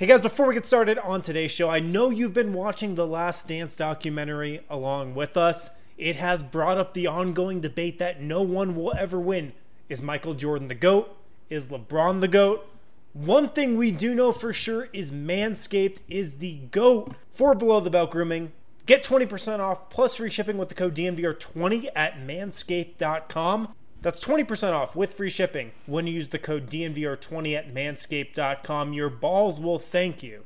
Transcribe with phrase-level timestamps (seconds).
[0.00, 3.06] Hey guys, before we get started on today's show, I know you've been watching the
[3.06, 5.76] Last Dance documentary along with us.
[5.98, 9.52] It has brought up the ongoing debate that no one will ever win.
[9.90, 11.14] Is Michael Jordan the GOAT?
[11.50, 12.66] Is LeBron the GOAT?
[13.12, 17.90] One thing we do know for sure is Manscaped is the GOAT for below the
[17.90, 18.52] belt grooming.
[18.86, 23.74] Get 20% off plus free shipping with the code DNVR20 at manscaped.com.
[24.02, 28.92] That's 20% off with free shipping when you use the code DNVR20 at manscaped.com.
[28.94, 30.44] Your balls will thank you.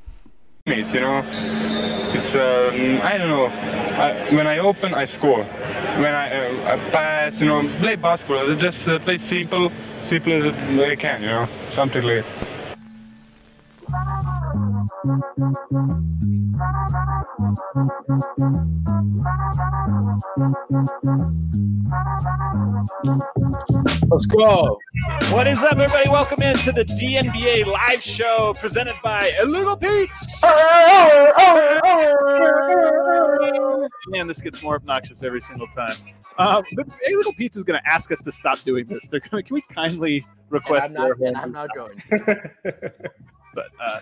[0.67, 1.23] It's, you know,
[2.15, 5.45] it's, um, I don't know, I, when I open, I score.
[5.45, 9.71] When I, uh, I pass, you know, play basketball, just uh, play simple,
[10.03, 10.45] simple as
[10.81, 12.25] I can, you know, something like
[14.85, 14.97] Let's
[24.27, 24.79] go.
[25.31, 26.11] What is up, everybody?
[26.11, 30.43] Welcome into the DNBA live show presented by Illegal Pete's.
[34.09, 35.97] Man, this gets more obnoxious every single time.
[36.37, 39.09] Um, but Illegal Pete's is going to ask us to stop doing this.
[39.09, 39.45] They're going.
[39.45, 40.85] Can we kindly request?
[40.85, 42.51] And I'm not, and I'm not going to.
[43.55, 44.01] but uh,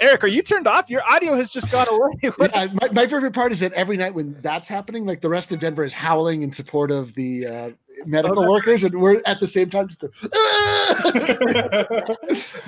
[0.00, 0.90] Eric, are you turned off?
[0.90, 2.10] Your audio has just gone away.
[2.22, 5.52] yeah, my, my, favorite part is that every night when that's happening, like the rest
[5.52, 7.70] of Denver is howling in support of the uh,
[8.04, 10.12] medical oh, workers, and we're at the same time just going,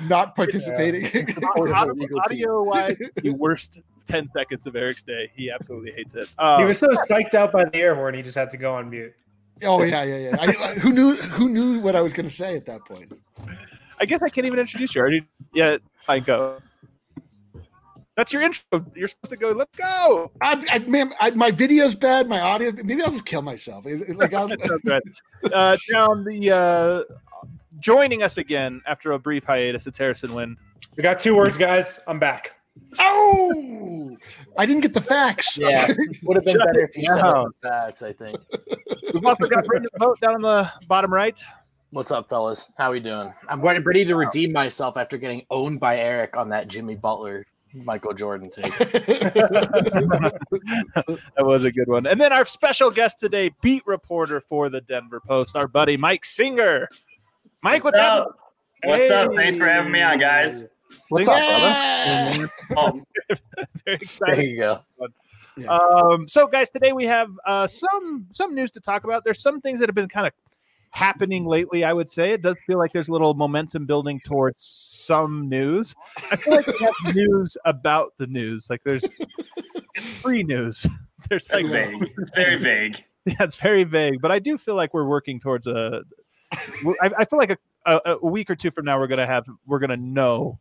[0.09, 1.03] not participating.
[1.39, 1.85] Yeah.
[2.25, 5.31] audio wise, the worst 10 seconds of Eric's day.
[5.35, 6.29] He absolutely hates it.
[6.39, 8.73] Um, he was so psyched out by the air horn, he just had to go
[8.73, 9.13] on mute.
[9.63, 10.37] Oh yeah, yeah, yeah.
[10.39, 11.15] I, who knew?
[11.15, 13.11] Who knew what I was going to say at that point?
[13.99, 15.01] I guess I can't even introduce you.
[15.01, 16.59] Already, yeah, I go.
[18.19, 18.85] That's your intro.
[18.95, 19.51] You're supposed to go.
[19.51, 20.29] Let's go.
[20.41, 22.27] I, I man, I, my video's bad.
[22.27, 22.73] My audio.
[22.83, 23.85] Maybe I'll just kill myself.
[23.85, 24.51] Like I'll,
[25.53, 27.15] uh, down the uh,
[27.79, 29.87] joining us again after a brief hiatus.
[29.87, 30.57] It's Harrison Wind.
[30.97, 32.01] We got two words, guys.
[32.09, 32.55] I'm back.
[32.99, 34.17] Oh,
[34.57, 35.57] I didn't get the facts.
[35.57, 35.87] Yeah,
[36.23, 38.03] would have been Shut better if you said the facts.
[38.03, 38.37] I think.
[39.13, 41.41] We've also got Brendan Vogt down on the bottom right.
[41.91, 42.73] What's up, fellas?
[42.77, 43.33] How we doing?
[43.47, 48.13] I'm ready to redeem myself after getting owned by Eric on that Jimmy Butler Michael
[48.13, 48.65] Jordan take.
[48.77, 50.33] that
[51.39, 52.07] was a good one.
[52.07, 56.25] And then our special guest today, beat reporter for the Denver Post, our buddy Mike
[56.25, 56.89] Singer.
[57.61, 58.27] Mike, what's, what's up?
[58.27, 58.39] up?
[58.83, 59.09] What's hey.
[59.09, 59.33] up?
[59.35, 60.65] Thanks for having me on, guys.
[61.09, 62.37] What's yeah.
[62.37, 62.51] up, brother?
[62.77, 63.01] oh.
[63.85, 64.37] Very excited.
[64.37, 64.81] There you go.
[65.67, 69.23] Um, so, guys, today we have uh, some some news to talk about.
[69.25, 70.33] There's some things that have been kind of
[70.91, 71.83] happening lately.
[71.83, 75.95] I would say it does feel like there's a little momentum building towards some news.
[76.31, 78.69] I feel like we have news about the news.
[78.69, 79.05] Like there's
[79.95, 80.85] it's free news.
[81.29, 82.09] There's like vague.
[82.17, 83.03] It's very vague.
[83.25, 84.21] Yeah, it's very vague.
[84.21, 86.01] But I do feel like we're working towards a.
[87.01, 89.45] I, I feel like a, a, a week or two from now we're gonna have
[89.67, 90.59] we're gonna know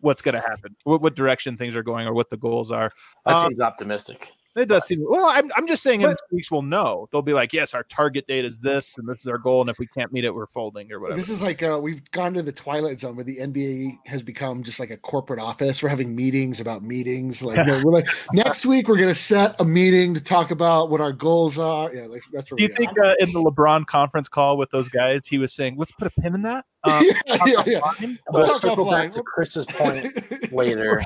[0.00, 2.90] what's gonna happen, what, what direction things are going, or what the goals are.
[3.24, 4.32] That um, seems optimistic.
[4.54, 5.26] It does seem well.
[5.26, 7.08] I'm, I'm just saying, in two weeks we'll know.
[7.10, 9.70] They'll be like, "Yes, our target date is this, and this is our goal, and
[9.70, 12.34] if we can't meet it, we're folding or whatever." This is like uh, we've gone
[12.34, 15.82] to the twilight zone where the NBA has become just like a corporate office.
[15.82, 17.42] We're having meetings about meetings.
[17.42, 20.90] Like, no, we're like next week we're going to set a meeting to talk about
[20.90, 21.94] what our goals are.
[21.94, 22.50] Yeah, like, that's.
[22.50, 25.54] Where Do you think uh, in the LeBron conference call with those guys, he was
[25.54, 27.62] saying, "Let's put a pin in that." Um, yeah, yeah,
[28.00, 28.16] yeah.
[28.28, 31.00] We'll circle back to Chris's point later.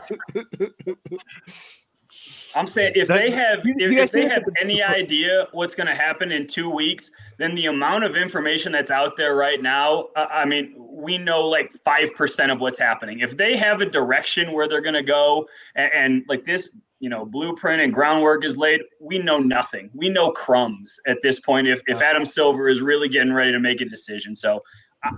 [2.57, 5.95] I'm saying if that, they have if, if they have any idea what's going to
[5.95, 10.27] happen in two weeks, then the amount of information that's out there right now, uh,
[10.31, 13.21] I mean, we know like five percent of what's happening.
[13.21, 17.11] If they have a direction where they're going to go, and, and like this, you
[17.11, 19.91] know, blueprint and groundwork is laid, we know nothing.
[19.95, 21.69] We know crumbs at this point.
[21.69, 24.63] If if Adam Silver is really getting ready to make a decision, so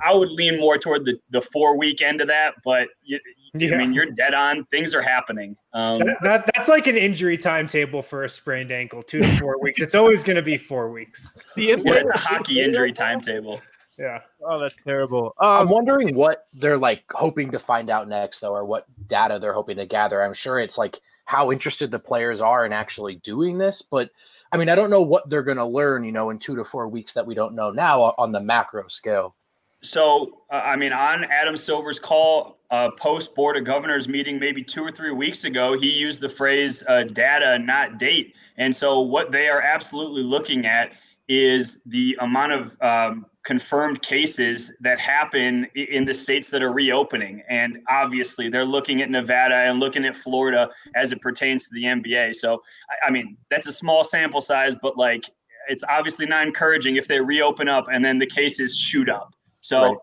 [0.03, 3.19] I would lean more toward the the four week end of that, but you,
[3.55, 3.75] yeah.
[3.75, 4.65] I mean, you're dead on.
[4.67, 5.57] Things are happening.
[5.73, 9.81] Um, that, that's like an injury timetable for a sprained ankle, two to four weeks.
[9.81, 11.37] It's always going to be four weeks.
[11.57, 13.61] The yeah, a hockey injury timetable.
[13.99, 14.21] Yeah.
[14.47, 15.35] Oh, that's terrible.
[15.41, 19.39] Um, I'm wondering what they're like hoping to find out next, though, or what data
[19.41, 20.23] they're hoping to gather.
[20.23, 24.11] I'm sure it's like how interested the players are in actually doing this, but
[24.51, 26.65] I mean, I don't know what they're going to learn, you know, in two to
[26.65, 29.35] four weeks that we don't know now on the macro scale.
[29.83, 34.63] So, uh, I mean, on Adam Silver's call uh, post Board of Governors meeting, maybe
[34.63, 38.35] two or three weeks ago, he used the phrase uh, data, not date.
[38.57, 40.93] And so, what they are absolutely looking at
[41.29, 47.43] is the amount of um, confirmed cases that happen in the states that are reopening.
[47.49, 51.85] And obviously, they're looking at Nevada and looking at Florida as it pertains to the
[51.85, 52.35] NBA.
[52.35, 52.63] So,
[53.05, 55.25] I mean, that's a small sample size, but like,
[55.69, 59.35] it's obviously not encouraging if they reopen up and then the cases shoot up.
[59.61, 59.97] So, right.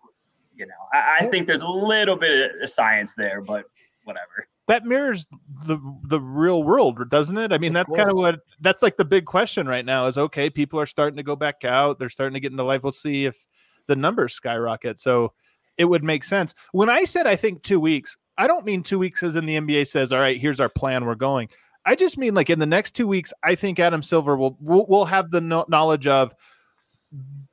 [0.55, 3.65] you know, I, I, think there's a little bit of science there, but
[4.03, 4.47] whatever.
[4.67, 5.27] that mirrors
[5.65, 7.51] the the real world, doesn't it?
[7.51, 10.49] I mean, that's kind of what that's like the big question right now is okay,
[10.49, 12.83] people are starting to go back out, they're starting to get into life.
[12.83, 13.45] We'll see if
[13.87, 14.99] the numbers skyrocket.
[14.99, 15.33] So
[15.77, 16.53] it would make sense.
[16.71, 19.57] When I said I think two weeks, I don't mean two weeks as in the
[19.57, 21.49] NBA says, all right, here's our plan, we're going.
[21.85, 24.85] I just mean like in the next two weeks, I think Adam Silver will will,
[24.87, 26.33] will have the no- knowledge of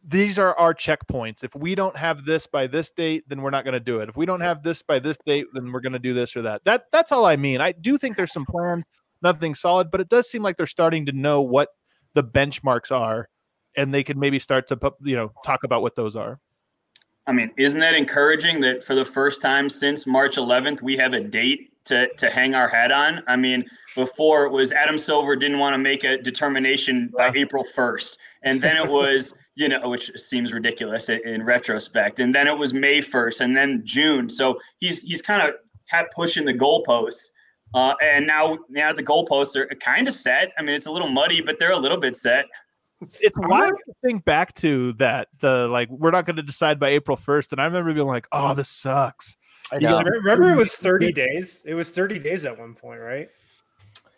[0.05, 1.45] these are our checkpoints.
[1.45, 4.09] If we don't have this by this date, then we're not going to do it.
[4.09, 6.43] If we don't have this by this date, then we're going to do this or
[6.43, 6.65] that.
[6.65, 7.61] That that's all I mean.
[7.61, 8.85] I do think there's some plans,
[9.23, 11.69] nothing solid, but it does seem like they're starting to know what
[12.15, 13.29] the benchmarks are,
[13.77, 16.41] and they can maybe start to put, you know talk about what those are.
[17.27, 21.13] I mean, isn't that encouraging that for the first time since March 11th, we have
[21.13, 23.23] a date to, to hang our hat on?
[23.29, 23.65] I mean,
[23.95, 28.17] before it was Adam Silver didn't want to make a determination by April 1st.
[28.43, 32.21] And then it was, you know, which seems ridiculous in, in retrospect.
[32.21, 34.29] And then it was May 1st and then June.
[34.29, 35.55] So he's he's kind of
[35.91, 37.31] kept pushing the goalposts.
[37.75, 40.53] Uh, and now, now the goalposts are kind of set.
[40.59, 42.45] I mean, it's a little muddy, but they're a little bit set.
[43.19, 45.29] It's wild to think back to that.
[45.41, 48.29] The like, we're not going to decide by April first, and I remember being like,
[48.31, 49.37] "Oh, this sucks."
[49.73, 50.01] I You know.
[50.01, 51.65] know, remember it was 30 days?
[51.67, 53.29] It was 30 days at one point, right?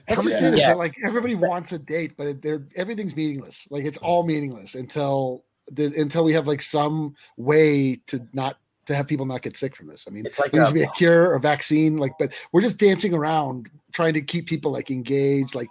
[0.08, 0.48] That's just Yeah.
[0.48, 0.54] it.
[0.54, 0.68] Is Yeah.
[0.68, 3.66] that like everybody wants a date, but it, they're everything's meaningless.
[3.70, 8.94] Like it's all meaningless until the, until we have like some way to not to
[8.94, 10.04] have people not get sick from this.
[10.06, 11.96] I mean, It's like there needs to be a cure or vaccine.
[11.96, 15.54] Like, but we're just dancing around trying to keep people like engaged.
[15.54, 15.68] Like,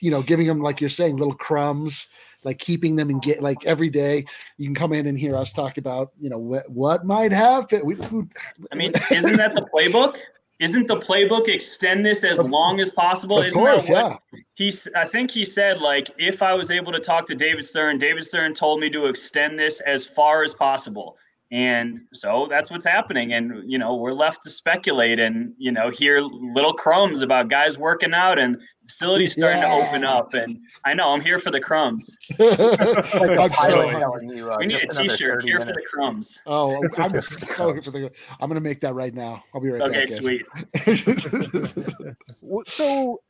[0.00, 2.08] you know, giving them like you're saying little crumbs.
[2.44, 4.24] Like keeping them engaged, like every day,
[4.58, 7.82] you can come in and hear us talk about, you know, what, what might happen.
[7.84, 8.24] We, we,
[8.72, 10.16] I mean, isn't that the playbook?
[10.62, 13.40] Isn't the playbook extend this as long as possible?
[13.40, 14.40] of isn't course, that what yeah.
[14.54, 17.98] he's I think he said like if I was able to talk to David Stern,
[17.98, 21.16] David Stern told me to extend this as far as possible.
[21.50, 23.32] And so that's what's happening.
[23.32, 27.76] And you know, we're left to speculate and you know, hear little crumbs about guys
[27.76, 28.62] working out and
[28.92, 30.34] facilities starting to open up.
[30.34, 32.16] And I know I'm here for the crumbs.
[32.38, 35.60] Like a I'm so telling you, uh, We need just a another t-shirt 30 here
[35.60, 36.38] for the crumbs.
[36.46, 37.92] Oh, I'm Here for the so here for crumbs.
[37.92, 38.10] the.
[38.40, 39.42] I'm gonna make that right now.
[39.54, 40.08] I'll be right Okay, back.
[40.08, 40.16] guys.
[40.16, 40.42] sweet.
[42.66, 43.20] So,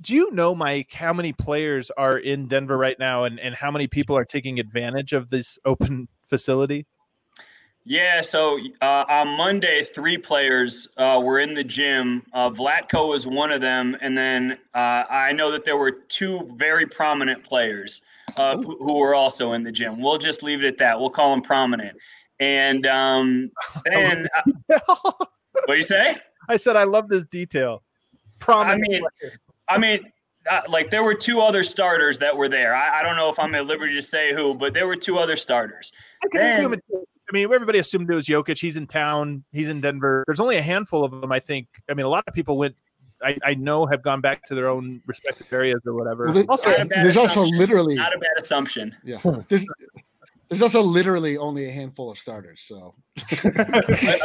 [0.00, 3.70] do you know, Mike, how many players are in Denver right now, and and how
[3.70, 6.86] many people are taking advantage of this open facility?
[7.88, 12.22] Yeah, so uh, on Monday, three players uh, were in the gym.
[12.34, 16.54] Uh, Vlatko was one of them, and then uh, I know that there were two
[16.56, 18.02] very prominent players
[18.36, 20.02] uh, who, who were also in the gym.
[20.02, 21.00] We'll just leave it at that.
[21.00, 21.96] We'll call them prominent.
[22.38, 23.50] And um,
[23.86, 24.28] then,
[24.66, 25.30] what
[25.66, 26.18] do you say?
[26.50, 27.82] I said I love this detail.
[28.38, 28.84] Prominent.
[28.84, 29.02] I mean,
[29.70, 30.12] I mean,
[30.50, 32.74] uh, like there were two other starters that were there.
[32.74, 35.16] I, I don't know if I'm at liberty to say who, but there were two
[35.16, 35.90] other starters.
[36.22, 36.80] I can then-
[37.28, 38.58] I mean, everybody assumed it was Jokic.
[38.58, 39.44] He's in town.
[39.52, 40.24] He's in Denver.
[40.26, 41.68] There's only a handful of them, I think.
[41.90, 42.74] I mean, a lot of people went.
[43.22, 46.26] I, I know have gone back to their own respective areas or whatever.
[46.26, 48.94] Well, there- also, Not a there's also literally Not a bad assumption.
[49.04, 49.18] yeah.
[49.48, 49.66] There's
[50.48, 52.62] there's also literally only a handful of starters.
[52.62, 52.94] So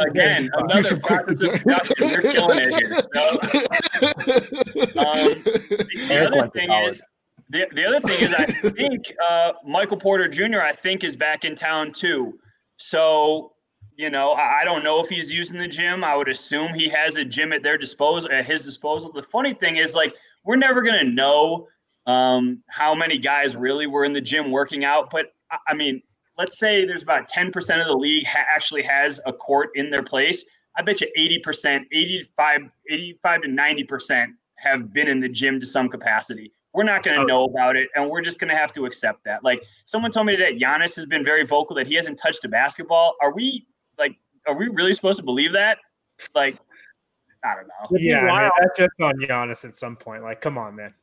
[0.00, 1.94] Again, You're another so quick process to of production.
[2.00, 2.94] We're killing it here.
[3.14, 3.30] So,
[5.00, 7.02] um, the Eric other thing is,
[7.50, 10.60] the, the other thing is, I think uh, Michael Porter Jr.
[10.60, 12.38] I think is back in town too.
[12.76, 13.52] So,
[13.96, 16.02] you know, I, don't know if he's using the gym.
[16.02, 19.12] I would assume he has a gym at their disposal, at his disposal.
[19.12, 21.68] The funny thing is, like, we're never gonna know
[22.06, 25.10] um, how many guys really were in the gym working out.
[25.10, 26.02] But I, I mean,
[26.36, 30.02] let's say there's about 10% of the league ha- actually has a court in their
[30.02, 30.44] place.
[30.76, 35.88] I bet you 80%, 85, 85 to 90% have been in the gym to some
[35.88, 36.52] capacity.
[36.74, 37.26] We're not going to oh.
[37.26, 39.44] know about it, and we're just going to have to accept that.
[39.44, 42.48] Like someone told me that Giannis has been very vocal that he hasn't touched a
[42.48, 43.14] basketball.
[43.22, 43.66] Are we
[43.96, 44.16] like,
[44.46, 45.78] are we really supposed to believe that?
[46.34, 46.58] Like,
[47.44, 47.98] I don't know.
[47.98, 48.52] Yeah, man, wild.
[48.58, 50.22] that's just on Giannis at some point.
[50.22, 50.94] Like, come on, man.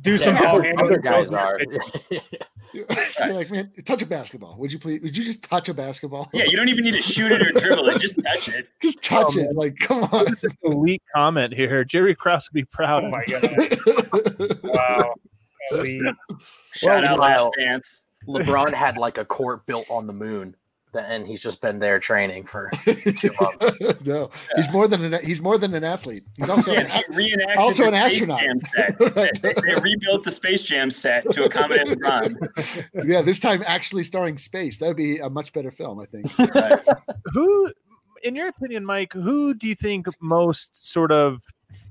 [0.00, 1.00] Do Yeah, some other- ball other handling.
[1.00, 1.58] guys are.
[2.72, 2.86] you're
[3.34, 4.56] like, man, touch a basketball.
[4.58, 5.00] Would you please?
[5.02, 6.30] Would you just touch a basketball?
[6.32, 8.68] Yeah, you don't even need to shoot it or dribble it; just touch it.
[8.82, 9.54] just touch Oh, it.
[9.54, 10.26] Like, come on.
[10.62, 11.84] elite comment here.
[11.84, 13.04] Jerry Krause would be proud.
[13.04, 14.58] Oh my god!
[14.64, 15.14] Wow.
[15.72, 16.02] Elite.
[16.74, 18.02] Shout out meanwhile- Last Dance.
[18.28, 20.56] LeBron had like a court built on the moon, th-
[20.94, 24.04] and he's just been there training for two months.
[24.04, 26.24] no, he's more than an he's more than an athlete.
[26.36, 28.40] He's also Yeah, an, he also an astronaut.
[28.40, 28.98] Jam set.
[28.98, 32.36] They, they rebuilt the Space Jam set to accommodate LeBron.
[33.04, 33.22] yeah.
[33.22, 34.78] This time, actually starring space.
[34.78, 36.30] That would be a much better film, I think.
[37.32, 37.72] who
[38.22, 41.40] in your opinion mike who do you think most sort of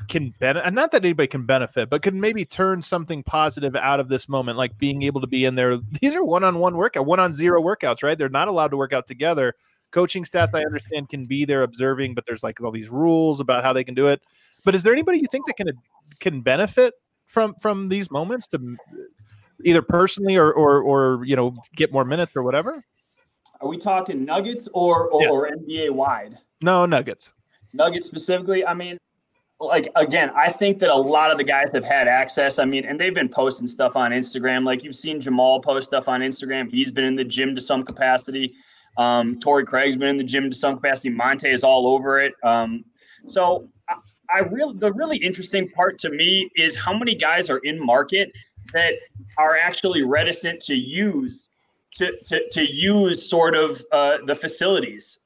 [0.09, 4.09] can benefit not that anybody can benefit but can maybe turn something positive out of
[4.09, 8.03] this moment like being able to be in there these are one-on-one workout one-on-zero workouts
[8.03, 9.53] right they're not allowed to work out together
[9.91, 13.63] coaching staff i understand can be there observing but there's like all these rules about
[13.63, 14.21] how they can do it
[14.65, 15.71] But is there anybody you think that can
[16.19, 16.93] can benefit
[17.25, 18.77] from from these moments to
[19.63, 22.83] either personally or or, or you know get more minutes or whatever?
[23.61, 25.29] Are we talking Nuggets or or, Yeah.
[25.29, 26.37] or NBA wide?
[26.61, 27.31] No, Nuggets.
[27.73, 28.97] Nuggets specifically, I mean,
[29.59, 32.59] like again, I think that a lot of the guys have had access.
[32.59, 34.65] I mean, and they've been posting stuff on Instagram.
[34.65, 36.69] Like you've seen Jamal post stuff on Instagram.
[36.69, 38.55] He's been in the gym to some capacity.
[38.97, 41.09] Um, Torrey Craig's been in the gym to some capacity.
[41.09, 42.33] Monte is all over it.
[42.43, 42.85] Um,
[43.27, 43.95] so I,
[44.33, 48.31] I really, the really interesting part to me is how many guys are in market
[48.73, 48.93] that
[49.37, 51.49] are actually reticent to use
[51.95, 55.19] to to, to use sort of uh, the facilities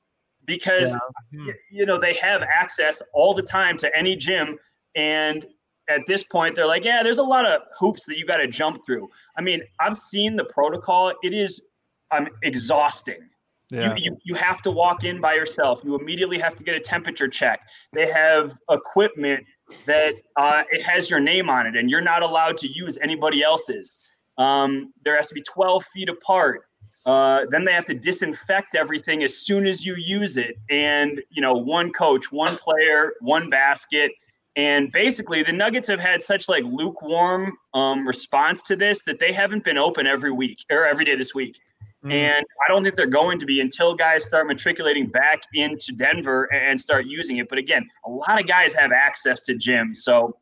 [0.45, 0.93] because
[1.31, 1.47] Hmm.
[1.47, 4.57] y- you know they have access all the time to any gym
[4.95, 5.45] and
[5.89, 8.47] at this point they're like yeah there's a lot of hoops that you got to
[8.47, 9.09] jump through.
[9.37, 11.13] I mean i've seen the protocol.
[11.23, 11.69] It is
[12.11, 13.29] i'm um, exhausting.
[13.71, 13.95] Yeah.
[13.95, 15.81] you, you, you have to walk in by yourself.
[15.83, 17.67] You immediately have to get a temperature check.
[17.91, 19.45] They have equipment
[19.87, 23.41] that uh, it has your name on it and you're not allowed to use anybody
[23.41, 23.89] else's.
[24.37, 26.65] Um, there has to be 12 feet apart
[27.05, 31.41] uh, then they have to disinfect everything as soon as you use it and you
[31.41, 34.11] know one coach one player one basket
[34.55, 39.33] and basically the nuggets have had such like lukewarm um, response to this that they
[39.33, 41.57] haven't been open every week or every day this week
[42.03, 42.11] Mm.
[42.11, 46.51] and I don't think they're going to be until guys start matriculating back into Denver
[46.53, 47.47] and start using it.
[47.47, 49.97] But again, a lot of guys have access to gyms.
[49.97, 50.35] So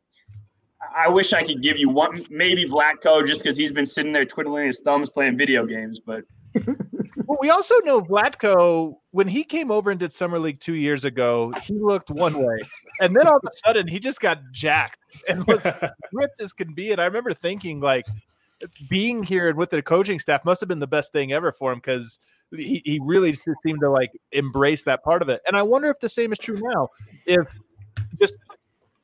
[0.96, 4.24] I wish I could give you one, maybe Vlatko, just because he's been sitting there
[4.24, 6.00] twiddling his thumbs playing video games.
[6.00, 6.24] But
[7.26, 11.04] Well, we also know Vlatko when he came over and did summer league two years
[11.04, 11.52] ago.
[11.62, 12.58] He looked one way,
[13.00, 15.66] and then all of a sudden he just got jacked and looked
[16.12, 16.92] ripped as can be.
[16.92, 18.06] And I remember thinking, like,
[18.88, 21.72] being here and with the coaching staff must have been the best thing ever for
[21.72, 22.18] him because
[22.50, 25.40] he, he really just seemed to like embrace that part of it.
[25.46, 26.88] And I wonder if the same is true now.
[27.26, 27.46] If
[28.20, 28.36] just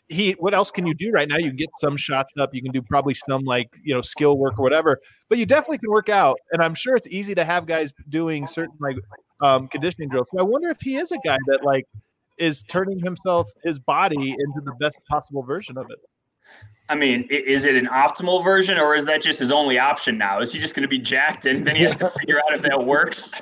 [0.08, 1.36] he, what else can you do right now?
[1.36, 2.54] You can get some shots up.
[2.54, 5.00] You can do probably some like you know skill work or whatever.
[5.28, 8.46] But you definitely can work out, and I'm sure it's easy to have guys doing
[8.46, 8.96] certain like
[9.40, 10.28] um, conditioning drills.
[10.32, 11.84] So I wonder if he is a guy that like
[12.38, 15.98] is turning himself, his body into the best possible version of it.
[16.90, 20.40] I mean, is it an optimal version or is that just his only option now?
[20.40, 22.62] Is he just going to be jacked and then he has to figure out if
[22.62, 23.32] that works?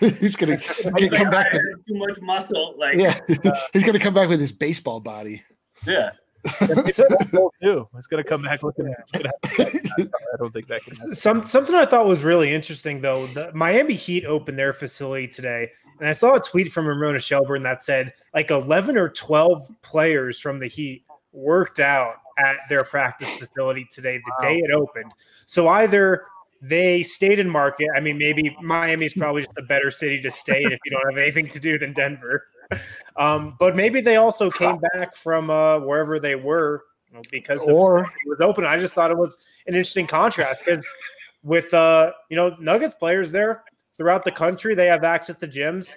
[0.20, 1.52] he's gonna come like, back.
[1.52, 2.76] With, too much muscle.
[2.78, 3.18] Like, yeah,
[3.72, 5.42] he's gonna come back with his baseball body.
[5.86, 6.10] Yeah.
[7.32, 7.88] Goal too.
[7.96, 8.86] It's going to come back looking.
[8.86, 10.94] At the I don't think that can.
[10.94, 11.14] Happen.
[11.14, 13.26] Some something I thought was really interesting though.
[13.26, 17.64] The Miami Heat opened their facility today, and I saw a tweet from Ramona Shelburne
[17.64, 23.34] that said like eleven or twelve players from the Heat worked out at their practice
[23.36, 25.12] facility today, the day it opened.
[25.46, 26.26] So either
[26.62, 27.88] they stayed in market.
[27.94, 31.08] I mean, maybe Miami's probably just a better city to stay in if you don't
[31.10, 32.46] have anything to do than Denver.
[33.16, 37.60] Um, but maybe they also came back from uh, wherever they were you know, because
[37.60, 38.64] the Or- was open.
[38.64, 40.86] I just thought it was an interesting contrast because
[41.42, 43.62] with uh, you know Nuggets players there
[43.96, 45.96] throughout the country, they have access to gyms.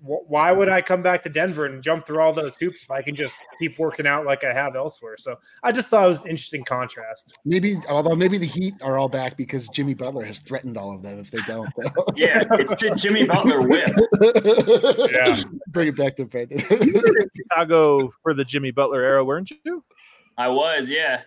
[0.00, 2.90] Wh- Why would I come back to Denver and jump through all those hoops if
[2.90, 5.16] I can just keep working out like I have elsewhere?
[5.16, 7.38] So I just thought it was an interesting contrast.
[7.44, 11.02] Maybe, although maybe the Heat are all back because Jimmy Butler has threatened all of
[11.02, 11.68] them if they don't.
[12.16, 12.44] Yeah.
[12.52, 13.90] It's Jimmy Butler whip.
[15.10, 15.40] Yeah.
[15.68, 16.60] Bring it back to Brendan.
[16.70, 19.84] You were in Chicago for the Jimmy Butler era, weren't you?
[20.38, 21.22] I was, yeah.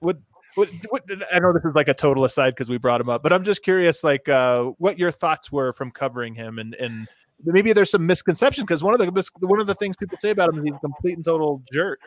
[0.00, 0.18] What,
[0.54, 3.22] what, what I know this is like a total aside because we brought him up,
[3.22, 7.06] but I'm just curious, like, uh, what your thoughts were from covering him, and and
[7.44, 10.50] maybe there's some misconception because one of the one of the things people say about
[10.50, 12.00] him is he's a complete and total jerk.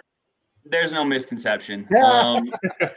[0.65, 1.87] There's no misconception.
[2.03, 2.49] Um,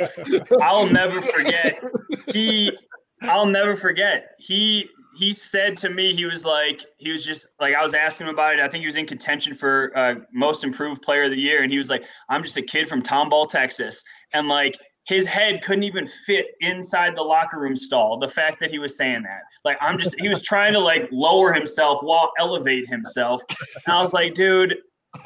[0.61, 1.83] I'll never forget.
[2.29, 2.77] He,
[3.23, 4.33] I'll never forget.
[4.39, 8.29] He he said to me, he was like, he was just like, I was asking
[8.29, 8.61] him about it.
[8.61, 11.71] I think he was in contention for uh, most improved player of the year, and
[11.71, 14.79] he was like, I'm just a kid from Tomball, Texas, and like.
[15.05, 18.19] His head couldn't even fit inside the locker room stall.
[18.19, 21.09] The fact that he was saying that, like, I'm just, he was trying to like
[21.11, 23.43] lower himself while elevate himself.
[23.87, 24.77] And I was like, dude,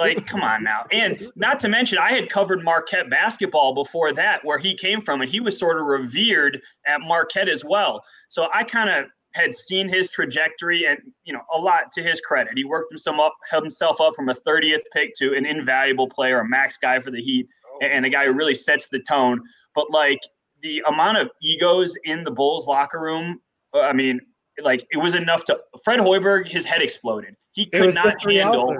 [0.00, 0.84] like, come on now.
[0.90, 5.20] And not to mention, I had covered Marquette basketball before that, where he came from,
[5.20, 8.02] and he was sort of revered at Marquette as well.
[8.28, 12.20] So I kind of had seen his trajectory, and you know, a lot to his
[12.20, 12.54] credit.
[12.56, 16.48] He worked himself up, himself up from a 30th pick to an invaluable player, a
[16.48, 19.40] max guy for the Heat, oh, and and a guy who really sets the tone.
[19.76, 20.18] But like
[20.62, 23.40] the amount of egos in the Bulls locker room,
[23.72, 24.18] uh, I mean,
[24.60, 27.36] like it was enough to Fred Hoiberg, his head exploded.
[27.52, 28.76] He could not handle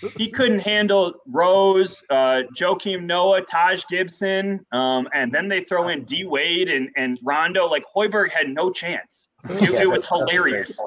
[0.16, 6.04] he couldn't handle Rose, uh, Joakim Noah, Taj Gibson, um, and then they throw in
[6.04, 7.66] D Wade and, and Rondo.
[7.66, 9.30] Like Hoiberg had no chance.
[9.48, 10.82] It, Yeah, it was that's- that's a great hilarious.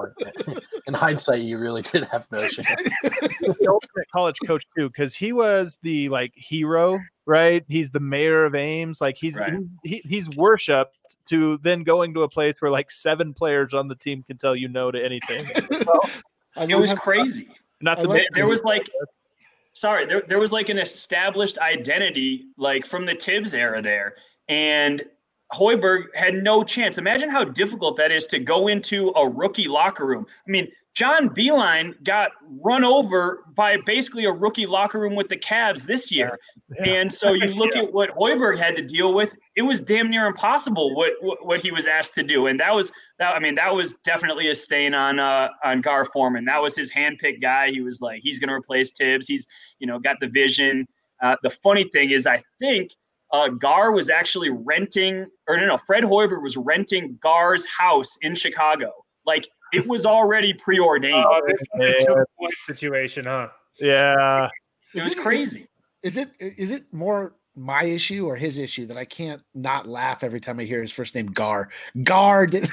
[0.86, 2.82] In hindsight, you really did have no chance.
[3.02, 7.64] the ultimate college coach too, because he was the like hero, right?
[7.68, 9.00] He's the mayor of Ames.
[9.00, 9.54] Like he's Right.
[9.84, 13.94] he, he's worshipped to then going to a place where like seven players on the
[13.94, 15.46] team can tell you no to anything.
[16.56, 17.48] I It was crazy.
[17.80, 18.88] Not the like- There, there was like,
[19.72, 24.14] sorry, there, there was like an established identity like from the Thibs era there.
[24.48, 25.04] And
[25.52, 26.98] Hoiberg had no chance.
[26.98, 30.26] Imagine how difficult that is to go into a rookie locker room.
[30.46, 32.32] I mean, John Beilein got
[32.62, 36.38] run over by basically a rookie locker room with the Cavs this year.
[36.84, 40.26] And so you look at what Hoiberg had to deal with, it was damn near
[40.26, 42.46] impossible what, what what he was asked to do.
[42.46, 46.04] And that was that I mean, that was definitely a stain on uh on Gar
[46.04, 46.44] Forman.
[46.44, 47.70] That was his handpicked guy.
[47.70, 49.26] He was like, he's gonna replace Thibs.
[49.26, 49.46] He's,
[49.78, 50.86] you know, got the vision.
[51.22, 52.90] Uh, the funny thing is I think
[53.32, 58.34] uh, Gar was actually renting, or no, no, Fred Hoiberg was renting Gar's house in
[58.34, 58.92] Chicago.
[59.26, 61.24] Like it was already preordained.
[61.26, 63.48] Oh, this is a two point situation, huh?
[63.80, 64.48] yeah.
[64.94, 65.66] it was Is crazy.
[66.02, 70.24] Is it is it more my issue or his issue that I can't not laugh
[70.24, 71.68] every time I hear his first name Gar?
[72.02, 72.46] Gar.
[72.48, 72.68] did-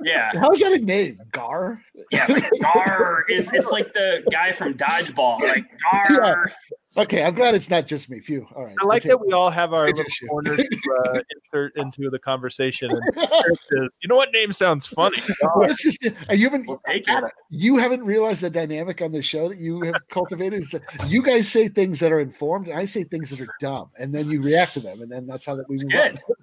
[0.00, 0.30] Yeah.
[0.34, 1.20] How is that a name?
[1.32, 1.82] Gar.
[2.10, 5.40] Yeah, like Gar is it's like the guy from Dodgeball.
[5.40, 6.52] Like Gar.
[6.98, 8.20] Okay, I'm glad it's not just me.
[8.20, 8.46] Phew.
[8.54, 8.74] All right.
[8.80, 11.20] I like that we all have our little corners to uh,
[11.52, 12.90] insert into the conversation.
[12.90, 15.18] And says, you know what name sounds funny?
[15.62, 17.24] It's just uh, you haven't We'll take it.
[17.50, 20.62] you haven't realized the dynamic on the show that you have cultivated.
[20.62, 23.48] Is that you guys say things that are informed, and I say things that are
[23.60, 26.12] dumb, and then you react to them, and then that's how that we move Good.
[26.12, 26.35] on.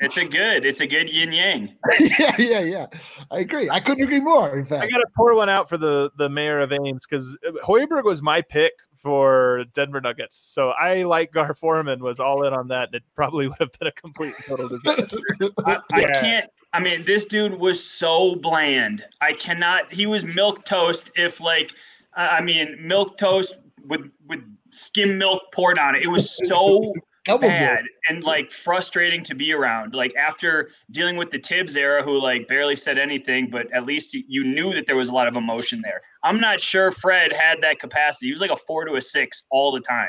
[0.00, 0.64] It's a good.
[0.64, 1.76] It's a good yin yang.
[2.18, 2.86] yeah, yeah, yeah.
[3.30, 3.68] I agree.
[3.70, 4.56] I couldn't agree more.
[4.58, 7.36] In fact, I got to pour one out for the the mayor of Ames because
[7.64, 10.36] Hoiberg was my pick for Denver Nuggets.
[10.36, 12.88] So I like Gar Forman was all in on that.
[12.88, 15.18] And it probably would have been a complete total disaster.
[15.64, 16.20] I, I Yeah.
[16.20, 16.50] can't.
[16.72, 19.04] I mean, this dude was so bland.
[19.20, 19.92] I cannot.
[19.92, 21.10] He was milk toast.
[21.16, 21.72] If like,
[22.14, 23.54] I I mean, milk toast
[23.86, 24.40] with with
[24.70, 26.02] skim milk poured on it.
[26.02, 26.94] It was so Double
[27.36, 29.94] bad and like frustrating to be around.
[29.94, 34.14] Like after dealing with the Thibs era, who like barely said anything, but at least
[34.14, 36.00] you- you knew that there was a lot of emotion there.
[36.24, 38.26] I'm not sure Fred had that capacity.
[38.26, 40.08] He was like a four to a six all the time.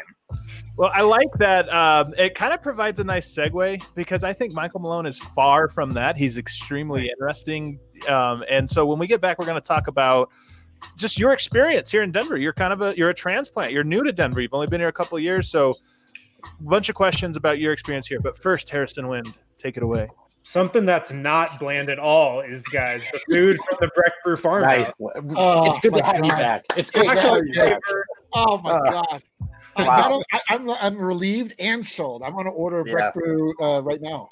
[0.78, 1.67] Well, I like that.
[1.74, 5.67] Um, it kind of provides a nice segue because I think Michael Malone is far
[5.67, 6.15] from that.
[6.15, 7.80] He's extremely interesting.
[8.08, 10.30] Um, and so when we get back, we're going to talk about
[10.96, 12.38] just your experience here in Denver.
[12.38, 13.74] You're kind of a you're a transplant.
[13.74, 14.39] You're new to Denver.
[14.39, 15.74] You've only been here a couple of years, so
[16.43, 18.19] a bunch of questions about your experience here.
[18.19, 20.10] But first, Harrison Wind, take it away.
[20.43, 24.88] Something that's not bland at all is, guys, the food from the Breck Brew Farmhouse.
[24.99, 25.23] Nice.
[25.36, 26.39] Oh, it's good my to have you God.
[26.39, 26.65] back.
[26.78, 27.80] It's good to have you back.
[28.34, 29.23] Oh my Uh, god!
[29.75, 29.97] I, wow.
[29.97, 32.23] not only- I, I'm I'm relieved and sold.
[32.23, 32.93] I'm going to order a Yeah.
[32.93, 34.28] Breck Brew uh, right now.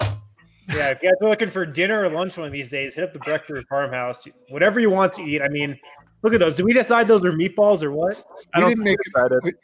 [0.74, 3.04] Yeah, if you guys are looking for dinner or lunch one of these days, hit
[3.04, 4.26] up the Breck Brew Farmhouse.
[4.48, 5.40] Whatever you want to eat.
[5.42, 5.78] I mean,
[6.22, 6.56] look at those.
[6.56, 8.22] Did we decide those are meatballs or what?
[8.54, 9.38] I We don't didn't make excited.
[9.44, 9.54] it.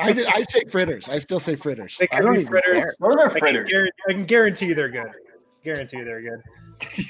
[0.00, 1.08] I did, I say fritters.
[1.08, 1.96] I still say fritters.
[1.98, 2.80] They I could don't be fritters.
[2.80, 2.94] Care.
[2.98, 3.70] What are their I can, fritters?
[3.70, 5.10] guarantee, I can guarantee they're good.
[5.64, 6.42] Guarantee they're good.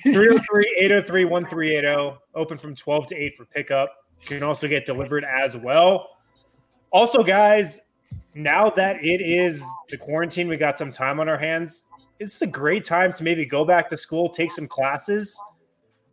[0.03, 2.19] 303 803 1380.
[2.35, 3.93] Open from 12 to 8 for pickup.
[4.23, 6.11] You can also get delivered as well.
[6.91, 7.91] Also, guys,
[8.35, 11.87] now that it is the quarantine, we got some time on our hands.
[12.21, 15.39] It's a great time to maybe go back to school, take some classes.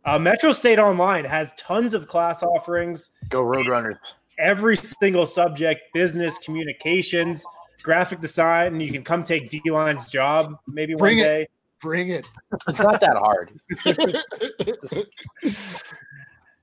[0.04, 4.14] Uh, Metro State Online has tons of class offerings Go Roadrunners.
[4.42, 7.46] Every single subject business communications
[7.82, 11.28] graphic design you can come take d-line's job maybe Bring one it.
[11.28, 11.48] day
[11.82, 12.28] Bring it.
[12.68, 13.50] It's not that hard.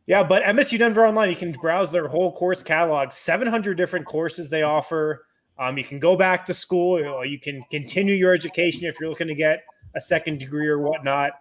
[0.07, 4.49] yeah but msu denver online you can browse their whole course catalog 700 different courses
[4.49, 5.25] they offer
[5.57, 9.09] um, you can go back to school or you can continue your education if you're
[9.09, 9.63] looking to get
[9.95, 11.33] a second degree or whatnot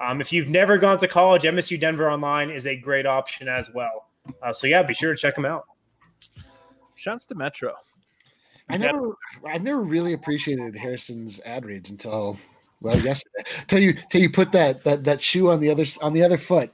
[0.00, 3.70] um, if you've never gone to college msu denver online is a great option as
[3.74, 4.08] well
[4.42, 5.66] uh, so yeah be sure to check them out
[7.06, 7.72] Shouts to Metro.
[8.68, 9.16] I never,
[9.46, 12.36] I've never really appreciated Harrison's ad reads until
[12.80, 13.44] well yesterday.
[13.66, 16.36] Till you, till you put that that that shoe on the other on the other
[16.36, 16.70] foot.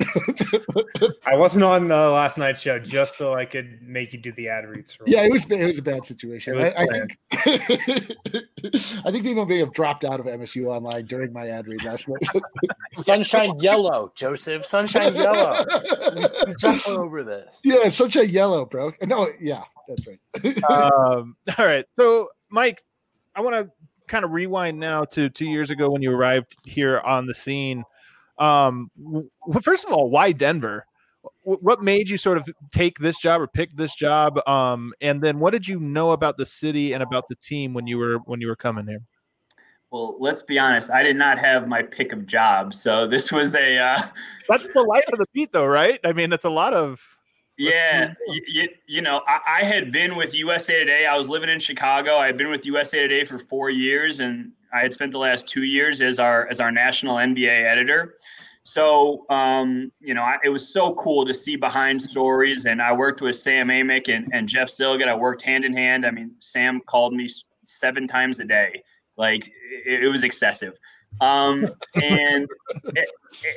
[1.26, 4.48] I wasn't on the last night's show just so I could make you do the
[4.48, 4.94] ad reads.
[4.94, 5.48] For yeah, it once.
[5.48, 6.58] was it was a bad situation.
[6.58, 7.18] I, I think
[9.04, 12.08] I think people may have dropped out of MSU online during my ad read last
[12.08, 12.42] night.
[12.92, 14.64] Sunshine yellow, Joseph.
[14.64, 15.64] Sunshine yellow.
[16.46, 17.60] We just went over this.
[17.64, 18.92] yeah, it's such a yellow, bro.
[19.02, 20.62] No, yeah, that's right.
[20.70, 21.84] um, all right.
[21.96, 22.82] So, Mike,
[23.34, 23.70] I want to
[24.08, 27.84] kind of rewind now to two years ago when you arrived here on the scene.
[28.38, 30.86] Um, well, first of all, why Denver?
[31.44, 34.40] what made you sort of take this job or pick this job?
[34.48, 37.86] Um, and then what did you know about the city and about the team when
[37.86, 39.02] you were when you were coming here?
[39.90, 40.90] Well, let's be honest.
[40.90, 43.78] I did not have my pick of jobs, so this was a.
[43.78, 44.02] Uh,
[44.48, 46.00] that's the life of the beat, though, right?
[46.04, 47.11] I mean, that's a lot of.
[47.58, 48.14] Yeah,
[48.48, 51.06] you, you know, I, I, had been with USA Today.
[51.06, 52.16] I was living in Chicago.
[52.16, 55.48] I had been with USA Today for four years, and I had spent the last
[55.48, 58.16] two years as our as our national NBA editor.
[58.64, 62.66] So, um, you know, I, it was so cool to see behind stories.
[62.66, 65.08] And I worked with Sam Amick and, and Jeff Zillgitt.
[65.08, 66.06] I worked hand in hand.
[66.06, 67.28] I mean, Sam called me
[67.64, 68.82] seven times a day.
[69.16, 69.48] Like
[69.86, 70.78] it, it was excessive.
[71.20, 72.48] Um, and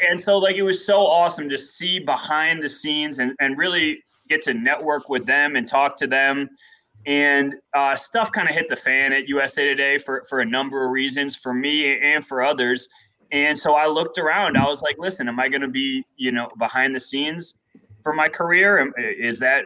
[0.10, 4.04] and so like it was so awesome to see behind the scenes and, and really
[4.30, 6.50] get to network with them and talk to them.
[7.06, 10.86] And uh, stuff kind of hit the fan at USA Today for for a number
[10.86, 12.88] of reasons for me and for others.
[13.32, 14.58] And so I looked around.
[14.58, 17.60] I was like, listen, am I going to be, you know, behind the scenes
[18.04, 18.92] for my career?
[18.98, 19.66] Is that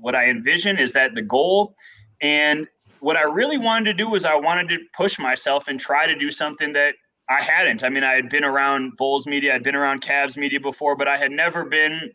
[0.00, 0.78] what I envision?
[0.78, 1.74] Is that the goal?
[2.20, 2.66] And
[3.00, 6.16] what I really wanted to do was I wanted to push myself and try to
[6.16, 6.94] do something that
[7.28, 7.82] I hadn't.
[7.82, 11.08] I mean, I had been around Bulls media, I'd been around Cavs media before, but
[11.08, 12.12] I had never been,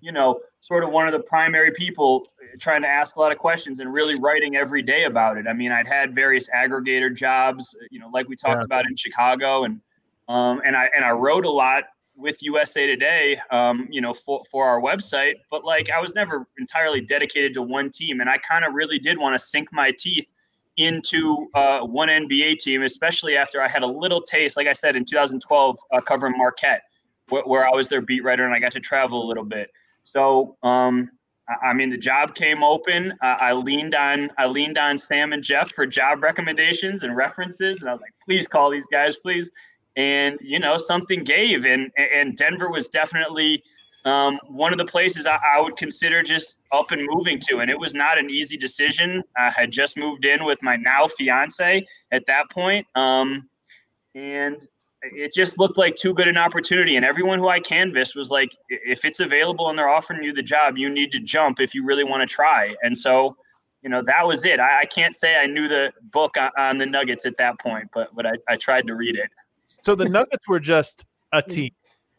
[0.00, 2.26] you know, sort of one of the primary people
[2.58, 5.46] trying to ask a lot of questions and really writing every day about it.
[5.46, 8.64] I mean, I'd had various aggregator jobs, you know, like we talked yeah.
[8.64, 9.80] about in Chicago, and
[10.28, 11.84] um, and I and I wrote a lot
[12.16, 15.34] with USA Today, um, you know, for, for our website.
[15.50, 18.98] But like, I was never entirely dedicated to one team, and I kind of really
[18.98, 20.30] did want to sink my teeth
[20.80, 24.96] into uh, one NBA team, especially after I had a little taste, like I said,
[24.96, 26.82] in 2012, uh, covering Marquette,
[27.28, 29.70] wh- where I was their beat writer and I got to travel a little bit.
[30.04, 31.10] So, um,
[31.62, 33.12] I mean, the job came open.
[33.22, 37.80] Uh, I leaned on I leaned on Sam and Jeff for job recommendations and references,
[37.80, 39.50] and I was like, "Please call these guys, please."
[39.96, 43.62] and you know something gave and and denver was definitely
[44.04, 47.70] um, one of the places I, I, would consider just up and moving to and
[47.70, 49.22] it was not an easy decision.
[49.36, 53.48] I had just moved in with my now fiance at that point um,
[54.14, 54.66] and
[55.02, 58.54] it just looked like too good an opportunity and everyone who i canvassed was like
[58.68, 61.86] if it's available and they're offering you the job you need to jump if you
[61.86, 62.74] really want to try.
[62.82, 63.36] And so
[63.82, 64.60] you know that was it.
[64.60, 67.88] I, I can't say i knew the book on, on, the nuggets at that point
[67.94, 69.30] but but I, I tried to read it.
[69.70, 71.70] So the Nuggets were just a team.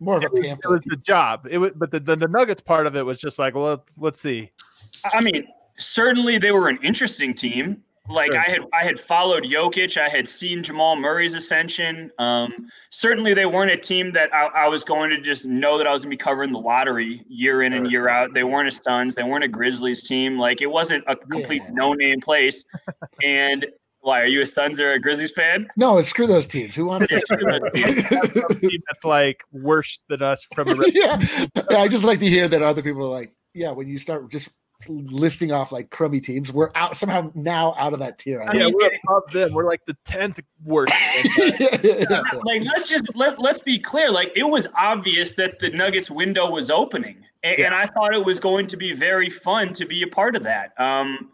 [0.01, 1.47] More of a it was, it was the job.
[1.49, 4.19] It was, but the, the, the Nuggets part of it was just like, well, let's
[4.19, 4.51] see.
[5.13, 7.83] I mean, certainly they were an interesting team.
[8.09, 8.41] Like sure.
[8.41, 10.01] I had, I had followed Jokic.
[10.01, 12.11] I had seen Jamal Murray's ascension.
[12.17, 15.85] Um, certainly, they weren't a team that I, I, was going to just know that
[15.85, 18.33] I was going to be covering the lottery year in and year out.
[18.33, 19.13] They weren't a Suns.
[19.13, 20.39] They weren't a Grizzlies team.
[20.39, 21.73] Like it wasn't a complete yeah.
[21.73, 22.65] no-name place.
[23.23, 23.67] and
[24.01, 25.67] why are you a Suns or a Grizzlies fan?
[25.77, 26.75] No, it's screw those teams.
[26.75, 28.09] Who wants to screw those teams?
[28.87, 31.23] That's like worse than us from a yeah.
[31.69, 31.77] yeah.
[31.77, 34.49] I just like to hear that other people are like, yeah, when you start just
[34.87, 38.41] listing off like crummy teams, we're out somehow now out of that tier.
[38.41, 39.53] I yeah, mean, we're above them.
[39.53, 40.93] We're like the tenth worst.
[41.37, 44.11] yeah, like let's just let let's be clear.
[44.11, 48.25] Like it was obvious that the Nuggets window was opening, and, and I thought it
[48.25, 50.73] was going to be very fun to be a part of that.
[50.79, 51.31] Um,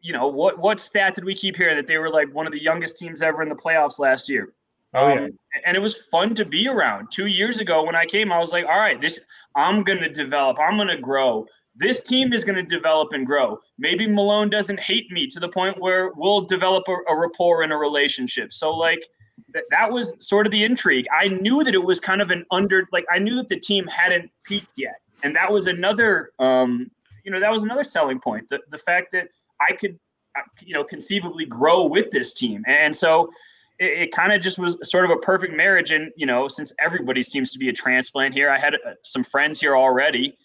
[0.00, 2.52] you know, what what stat did we keep hearing that they were like one of
[2.52, 4.52] the youngest teams ever in the playoffs last year?
[4.94, 7.10] Oh, um, and it was fun to be around.
[7.10, 9.20] Two years ago when I came, I was like, all right, this
[9.54, 11.46] I'm gonna develop, I'm gonna grow.
[11.74, 13.58] This team is gonna develop and grow.
[13.78, 17.72] Maybe Malone doesn't hate me to the point where we'll develop a, a rapport and
[17.72, 18.52] a relationship.
[18.52, 19.06] So like
[19.54, 21.06] that, that was sort of the intrigue.
[21.16, 23.86] I knew that it was kind of an under like I knew that the team
[23.86, 24.96] hadn't peaked yet.
[25.24, 26.90] And that was another um,
[27.24, 28.48] you know, that was another selling point.
[28.48, 29.28] The the fact that
[29.60, 29.98] I could,
[30.36, 32.64] uh, you know, conceivably grow with this team.
[32.66, 33.30] And so
[33.78, 35.90] it, it kind of just was sort of a perfect marriage.
[35.90, 39.24] And, you know, since everybody seems to be a transplant here, I had uh, some
[39.24, 40.36] friends here already.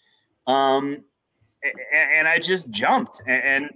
[0.46, 1.04] Um,
[1.62, 3.70] and, and I just jumped and, and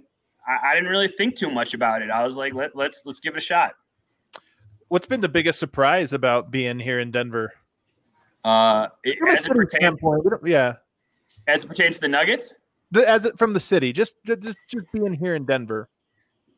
[0.47, 2.09] I, I, didn't really think too much about it.
[2.09, 3.73] I was like, Let, let's, let's give it a shot.
[4.87, 7.53] What's been the biggest surprise about being here in Denver?
[8.43, 9.97] Uh, it, as it pertains,
[10.45, 10.75] yeah,
[11.47, 12.55] as it pertains to the Nuggets, the,
[12.95, 15.89] as it from the city, just, just just being here in Denver.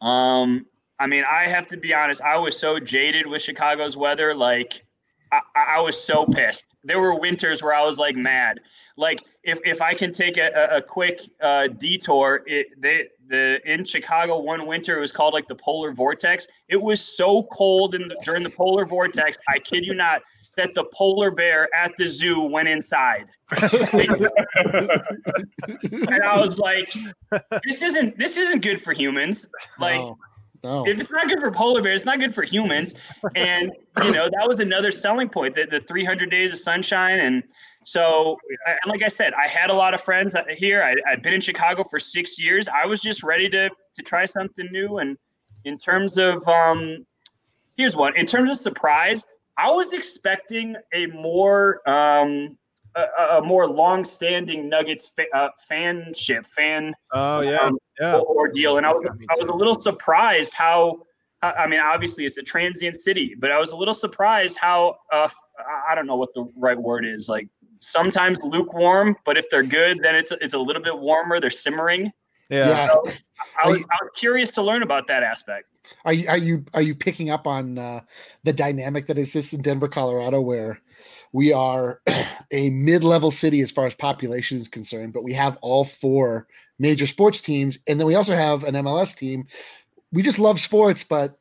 [0.01, 0.65] Um,
[0.99, 2.21] I mean, I have to be honest.
[2.21, 4.33] I was so jaded with Chicago's weather.
[4.33, 4.85] Like,
[5.31, 6.77] I, I was so pissed.
[6.83, 8.59] There were winters where I was like mad.
[8.97, 13.83] Like, if if I can take a, a quick uh, detour, it they the in
[13.83, 16.47] Chicago one winter it was called like the polar vortex.
[16.69, 19.37] It was so cold in the, during the polar vortex.
[19.49, 20.21] I kid you not
[20.57, 23.29] that the polar bear at the zoo went inside.
[23.51, 24.29] and
[26.23, 26.93] I was like,
[27.63, 29.47] this isn't this isn't good for humans.
[29.79, 30.17] Like no,
[30.63, 30.87] no.
[30.87, 32.95] if it's not good for polar bears, it's not good for humans.
[33.35, 33.71] And
[34.03, 37.43] you know, that was another selling point that the 300 days of sunshine and
[37.85, 40.81] So, and like I said, I had a lot of friends here.
[40.81, 42.67] I, I'd been in Chicago for six years.
[42.67, 44.97] I was just ready to to try something new.
[44.97, 45.17] And
[45.65, 47.05] in terms of, um,
[47.77, 48.15] here's one.
[48.17, 49.25] In terms of surprise,
[49.57, 52.57] I was expecting a more um,
[52.95, 56.93] a, a more long-standing Nuggets fa- uh, fanship fan.
[57.13, 58.19] Oh yeah, um, yeah.
[58.19, 61.03] ordeal, and I was I was a little surprised how.
[61.41, 65.27] I mean, obviously, it's a transient city, but I was a little surprised how uh,
[65.87, 67.29] I don't know what the right word is.
[67.29, 67.47] Like
[67.81, 71.39] sometimes lukewarm, but if they're good, then it's it's a little bit warmer.
[71.39, 72.11] They're simmering.
[72.49, 72.69] Yeah.
[72.69, 72.87] Yeah.
[72.87, 73.03] So
[73.63, 75.67] I was you- I was curious to learn about that aspect.
[76.03, 78.01] Are you are you are you picking up on uh,
[78.43, 80.81] the dynamic that exists in Denver, Colorado, where
[81.31, 82.01] we are
[82.51, 86.47] a mid-level city as far as population is concerned, but we have all four
[86.79, 89.45] major sports teams, and then we also have an MLS team.
[90.11, 91.37] We just love sports, but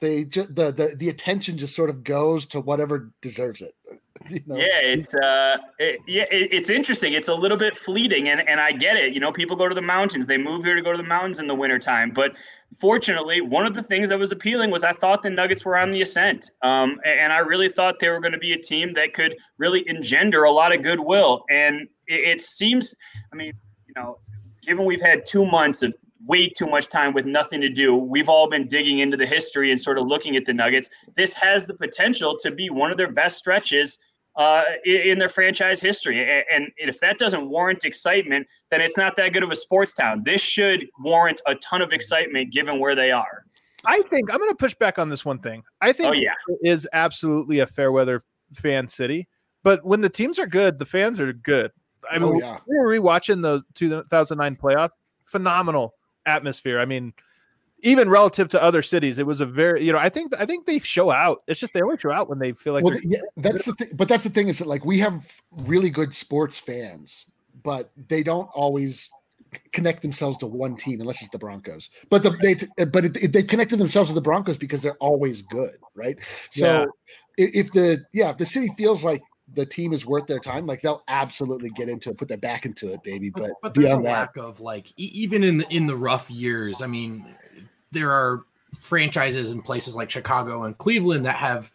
[0.00, 3.74] they just the, the the attention just sort of goes to whatever deserves it.
[4.46, 4.56] Know?
[4.56, 7.12] Yeah, it's uh, it, yeah, it, it's interesting.
[7.12, 9.12] It's a little bit fleeting, and and I get it.
[9.12, 10.26] You know, people go to the mountains.
[10.26, 12.10] They move here to go to the mountains in the wintertime.
[12.10, 12.36] But
[12.78, 15.90] fortunately, one of the things that was appealing was I thought the Nuggets were on
[15.90, 19.14] the ascent, um, and I really thought they were going to be a team that
[19.14, 21.44] could really engender a lot of goodwill.
[21.50, 22.94] And it, it seems,
[23.32, 23.52] I mean,
[23.86, 24.18] you know,
[24.62, 25.94] given we've had two months of
[26.26, 27.94] way too much time with nothing to do.
[27.96, 30.88] We've all been digging into the history and sort of looking at the Nuggets.
[31.16, 33.98] This has the potential to be one of their best stretches
[34.36, 36.42] uh, in their franchise history.
[36.52, 40.22] And if that doesn't warrant excitement, then it's not that good of a sports town.
[40.24, 43.44] This should warrant a ton of excitement given where they are.
[43.86, 45.62] I think I'm going to push back on this one thing.
[45.80, 46.32] I think Oh, yeah.
[46.48, 49.28] it is absolutely a fair weather fan city,
[49.62, 51.70] but when the teams are good, the fans are good.
[52.10, 52.58] I mean, Oh, yeah.
[52.66, 54.90] we were rewatching the 2009 playoff.
[55.26, 55.93] Phenomenal
[56.26, 56.78] atmosphere.
[56.80, 57.12] I mean,
[57.80, 59.98] even relative to other cities, it was a very you know.
[59.98, 61.42] I think I think they show out.
[61.46, 63.74] It's just they only show out when they feel like well, they're- yeah, that's the
[63.74, 63.88] thing.
[63.94, 67.26] But that's the thing is that like we have really good sports fans,
[67.62, 69.10] but they don't always
[69.72, 71.90] connect themselves to one team unless it's the Broncos.
[72.10, 75.42] But the, they but it, it- they've connected themselves to the Broncos because they're always
[75.42, 76.16] good, right?
[76.50, 76.84] So Yeah.
[77.36, 80.80] if the yeah if the city feels like the team is worth their time, like
[80.80, 83.30] they'll absolutely get into it, put their back into it, baby.
[83.30, 86.80] But, But, but there's a lack of like even in the in the rough years.
[86.80, 87.26] I mean,
[87.92, 88.44] there are
[88.78, 91.70] franchises in places like Chicago and Cleveland that have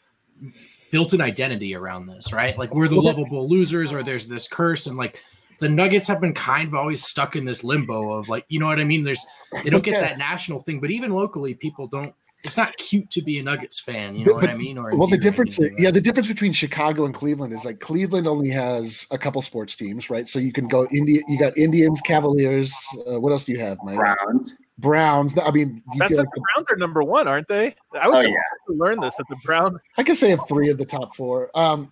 [0.91, 2.57] built an identity around this, right?
[2.57, 5.21] Like we're the lovable losers, or there's this curse, and like
[5.59, 8.65] the Nuggets have been kind of always stuck in this limbo of like, you know
[8.65, 9.03] what I mean?
[9.03, 9.25] There's
[9.63, 12.15] they don't get that national thing, but even locally, people don't.
[12.43, 14.77] It's not cute to be a Nuggets fan, you know But- what I mean?
[14.77, 17.79] Or well, the difference, anything like yeah, the difference between Chicago and Cleveland is like
[17.81, 20.27] Cleveland only has a couple sports teams, right?
[20.27, 22.73] So you can go India, you got Indians, Cavaliers.
[23.11, 23.97] Uh, what else do you have, Mike?
[23.97, 24.55] Browns.
[24.77, 25.37] Browns.
[25.37, 27.75] I mean, you that's the like the- Browns are number one, aren't they?
[27.99, 28.73] I was Oh, surprised yeah.
[28.73, 29.77] to learn this that the Browns.
[29.97, 31.51] I guess they have three of the top four.
[31.55, 31.91] Um,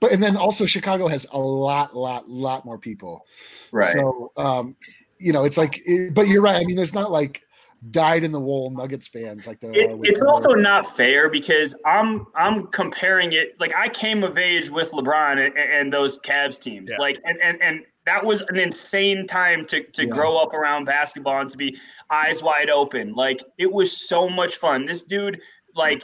[0.00, 3.24] but and then also Chicago has a lot, lot, lot more people.
[3.70, 3.92] Right.
[3.92, 4.74] So um,
[5.18, 6.56] you know, it's like, it- but you're right.
[6.60, 7.42] I mean, there's not like
[7.90, 9.98] dyed in the wool Nuggets fans like there It, are.
[10.04, 14.70] It's other- also not fair because I'm I'm comparing it like I came of age
[14.70, 17.02] with LeBron and, and those Cavs teams Yeah.
[17.02, 20.08] like and, and and that was an insane time to to Yeah.
[20.10, 21.76] grow up around basketball and to be
[22.10, 25.40] eyes wide open like it was so much fun this dude
[25.74, 26.02] like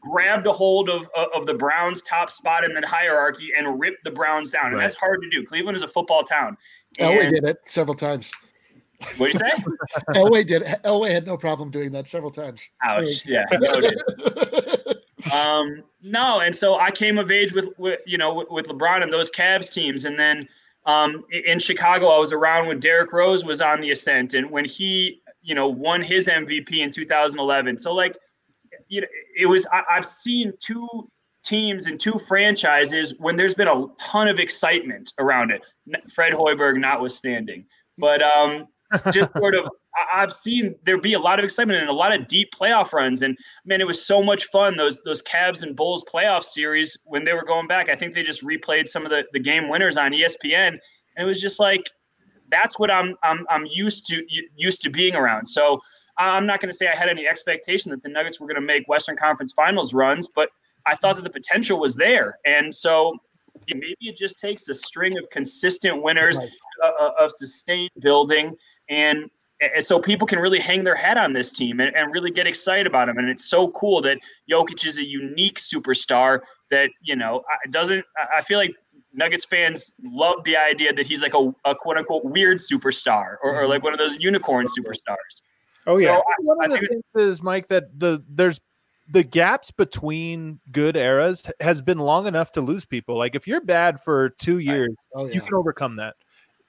[0.00, 4.04] grabbed a hold of of- of the Browns top spot in the hierarchy and ripped
[4.04, 4.82] the Browns down and Right.
[4.82, 6.56] that's hard to do Cleveland is a football town
[7.00, 8.30] Oh, we did it several times.
[9.16, 9.50] What do you say?
[10.14, 10.62] Elway did.
[10.62, 12.68] Elway had no problem doing that several times.
[12.82, 13.24] ouch.
[13.26, 13.44] Yeah
[15.32, 19.02] um no and so i came of age with, with you know with, with lebron
[19.02, 20.04] and those Cavs teams.
[20.04, 20.48] And then
[20.84, 24.64] um in chicago i was around when derrick rose was on the ascent and when
[24.64, 28.18] he you know won his mvp in 2011 so like
[28.88, 29.06] you know
[29.38, 31.08] it was I, i've seen two
[31.44, 35.62] teams and two franchises when there's been a ton of excitement around it
[36.12, 37.64] fred hoiberg notwithstanding.
[37.98, 38.66] But um
[39.12, 39.68] just sort of
[40.12, 43.22] I've seen there be a lot of excitement and a lot of deep playoff runs.
[43.22, 44.76] And man, it was so much fun.
[44.76, 47.88] Those those Cavs and Bulls playoff series when they were going back.
[47.88, 50.68] I think they just replayed some of the, the game winners on ESPN.
[50.68, 50.80] And
[51.18, 51.90] it was just like
[52.50, 54.22] that's what I'm I'm I'm used to
[54.56, 55.46] used to being around.
[55.46, 55.80] So
[56.18, 58.66] I'm not going to say I had any expectation that the Nuggets were going to
[58.66, 60.50] make Western Conference Finals runs, but
[60.86, 62.38] I thought that the potential was there.
[62.44, 63.16] And so
[63.68, 66.48] maybe it just takes a string of consistent winners, Right.
[66.84, 68.56] uh, of sustained building,
[68.88, 69.30] and
[69.74, 72.48] and so people can really hang their hat on this team and, and really get
[72.48, 73.16] excited about him.
[73.18, 74.18] And it's so cool that
[74.50, 76.40] Jokic is a unique superstar
[76.72, 78.74] that, you know, I- doesn't, I- I feel like
[79.14, 83.54] Nuggets fans love the idea that he's like a, a quote unquote weird superstar or,
[83.62, 85.42] or like one of those unicorn superstars.
[85.86, 86.08] Oh yeah.
[86.08, 88.60] So I- One I of the think- things is Mike that the there's
[89.12, 93.16] the gaps between good eras has been long enough to lose people.
[93.16, 95.34] Like if you're bad for two years, Oh yeah.
[95.34, 96.14] you can overcome that.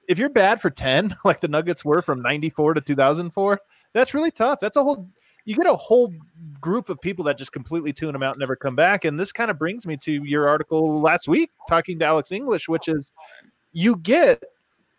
[0.09, 3.59] If you're bad for 10, like the Nuggets were from 94 to 2004,
[3.93, 4.59] that's really tough.
[4.59, 5.07] That's a whole,
[5.45, 6.13] you get a whole
[6.59, 9.05] group of people that just completely tune them out and never come back.
[9.05, 12.67] And this kind of brings me to your article last week talking to Alex English,
[12.67, 13.13] which is
[13.71, 14.43] you get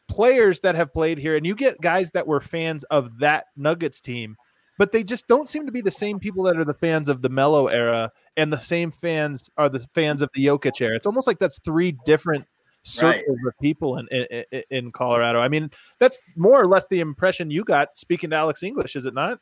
[0.09, 4.01] players that have played here and you get guys that were fans of that Nuggets
[4.01, 4.37] team,
[4.79, 7.23] but they just don't seem to be the same people that are the fans of
[7.23, 10.97] the Melo era and the same fans are the fans of the Jokic era.
[10.97, 12.47] It's almost like that's three different
[12.83, 15.41] circles of people in, in in- in Colorado.
[15.41, 19.05] I mean, that's more or less the impression you got speaking to Alex English, is
[19.05, 19.39] it not?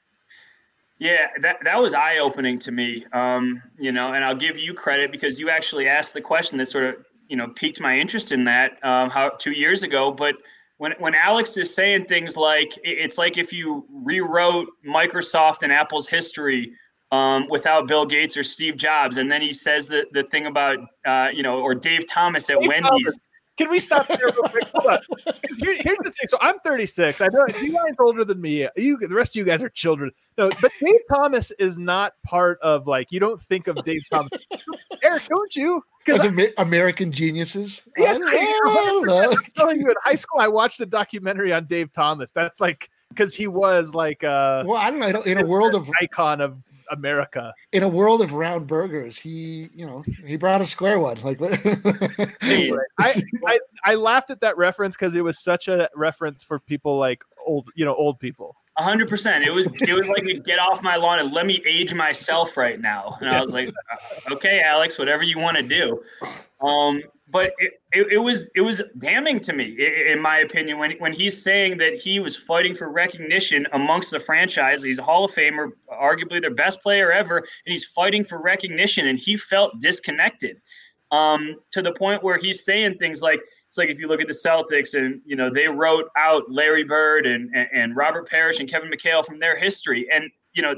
[0.98, 3.04] Yeah, that, that was eye opening to me.
[3.12, 6.66] Um, you know, and I'll give you credit because you actually asked the question that
[6.66, 10.12] sort of, you know, piqued my interest in that um, how two years ago.
[10.12, 10.36] But
[10.78, 16.08] when when Alex is saying things like it's like if you rewrote Microsoft and Apple's
[16.08, 16.72] history
[17.12, 20.78] um, without Bill Gates or Steve Jobs, and then he says the the thing about
[21.06, 22.88] uh, you know or Dave Thomas at Dave Wendy's.
[22.88, 23.18] Thomas.
[23.58, 24.64] Can we stop there real quick?
[24.74, 24.98] Hold on.
[25.24, 26.26] 'Cause Here, here's the thing.
[26.28, 27.20] So I'm 36.
[27.20, 28.66] I know you guys older than me.
[28.76, 30.10] You, the rest of you guys are children.
[30.38, 34.30] No, but Dave Thomas is not part of like you don't think of Dave Thomas.
[35.02, 35.82] Eric, don't you?
[36.04, 37.82] Because Amer- American geniuses.
[37.98, 39.30] Yes, I I- don't know.
[39.32, 42.32] I'm telling you, in high school, I watched a documentary on Dave Thomas.
[42.32, 45.20] That's like because he was like a Well, I don't know.
[45.22, 46.56] In a world of icon of
[46.90, 47.52] America.
[47.72, 51.20] in a world of round burgers, he you know he brought a square one.
[51.22, 51.54] Like what?
[52.40, 56.58] Hey, I, I I laughed at that reference because it was such a reference for
[56.58, 58.56] people like old, you know, old people.
[58.78, 59.44] A hundred percent.
[59.44, 62.56] It was it was like a get off my lawn and let me age myself
[62.56, 63.18] right now.
[63.20, 66.02] And I was like, uh, okay, Alex, whatever you want to do.
[66.66, 69.74] Um, but it, it, it was it was damning to me,
[70.06, 74.20] in my opinion, when when he's saying that he was fighting for recognition amongst the
[74.20, 74.82] franchise.
[74.82, 79.06] He's a Hall of Famer, arguably their best player ever, and he's fighting for recognition,
[79.08, 80.60] and he felt disconnected.
[81.10, 84.26] Um, to the point where he's saying things like it's like if you look at
[84.26, 88.60] the Celtics and you know they wrote out Larry Bird and and, and Robert Parrish
[88.60, 90.72] and Kevin McHale from their history, and you know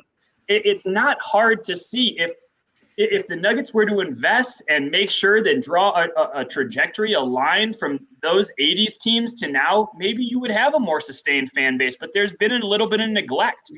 [0.46, 2.32] it, it's not hard to see if
[2.96, 7.14] if the Nuggets were to invest and make sure that draw a, a, a trajectory,
[7.14, 11.50] a line from those 80s teams to now, maybe you would have a more sustained
[11.50, 11.96] fan base.
[11.98, 13.70] But there's been a little bit of neglect.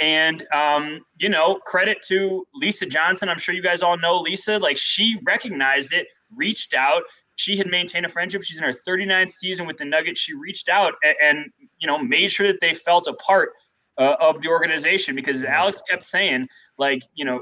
[0.00, 3.28] And, um, you know, credit to Lisa Johnson.
[3.28, 4.58] I'm sure you guys all know Lisa.
[4.58, 7.02] Like, she recognized it, reached out.
[7.36, 8.42] She had maintained a friendship.
[8.42, 10.20] She's in her 39th season with the Nuggets.
[10.20, 13.50] She reached out and, and you know, made sure that they felt a part
[13.98, 17.40] uh, of the organization because Alex kept saying, like, you know,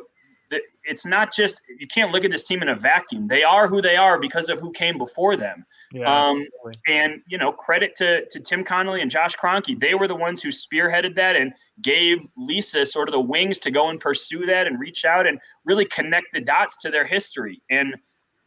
[0.85, 3.29] it's not just you can't look at this team in a vacuum.
[3.29, 5.65] They are who they are because of who came before them.
[5.93, 6.47] Yeah, Um,
[6.89, 9.79] and you know, credit to to Tim Connolly and Josh Kroenke.
[9.79, 13.71] They were the ones who spearheaded that and gave Lisa sort of the wings to
[13.71, 17.63] go and pursue that and reach out and really connect the dots to their history.
[17.71, 17.95] And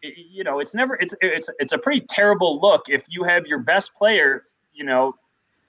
[0.01, 3.59] you know, it's never it's it's it's a pretty terrible look if you have your
[3.59, 4.43] best player,
[4.73, 5.15] you know,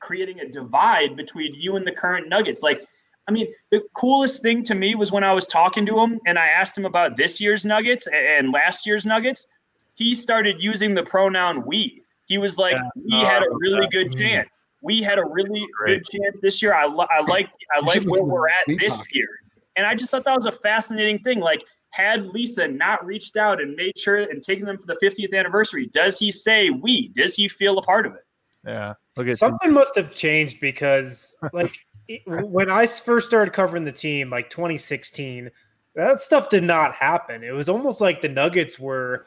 [0.00, 2.62] creating a divide between you and the current Nuggets.
[2.62, 2.84] Like,
[3.28, 6.38] I mean, the coolest thing to me was when I was talking to him and
[6.38, 9.46] I asked him about this year's Nuggets and last year's Nuggets.
[9.94, 12.00] He started using the pronoun we.
[12.26, 12.88] He was like, Yeah.
[13.20, 14.02] we had a really yeah.
[14.02, 14.48] good chance.
[14.80, 16.04] We had a really Great.
[16.04, 16.72] good chance this year.
[16.74, 19.06] I, li- I like I like where we're at this talk.
[19.12, 19.28] year.
[19.76, 21.40] And I just thought that was a fascinating thing.
[21.40, 25.36] Like, had Lisa not reached out and made sure and taken them for the 50th
[25.36, 27.08] anniversary, does he say we?
[27.08, 28.22] Does he feel a part of it?
[28.66, 28.94] yeah.
[29.16, 31.76] Look at Something must have changed because, like,
[32.26, 35.50] when I first started covering the team, like 2016,
[35.94, 37.42] that stuff did not happen.
[37.42, 39.26] It was almost like the Nuggets were,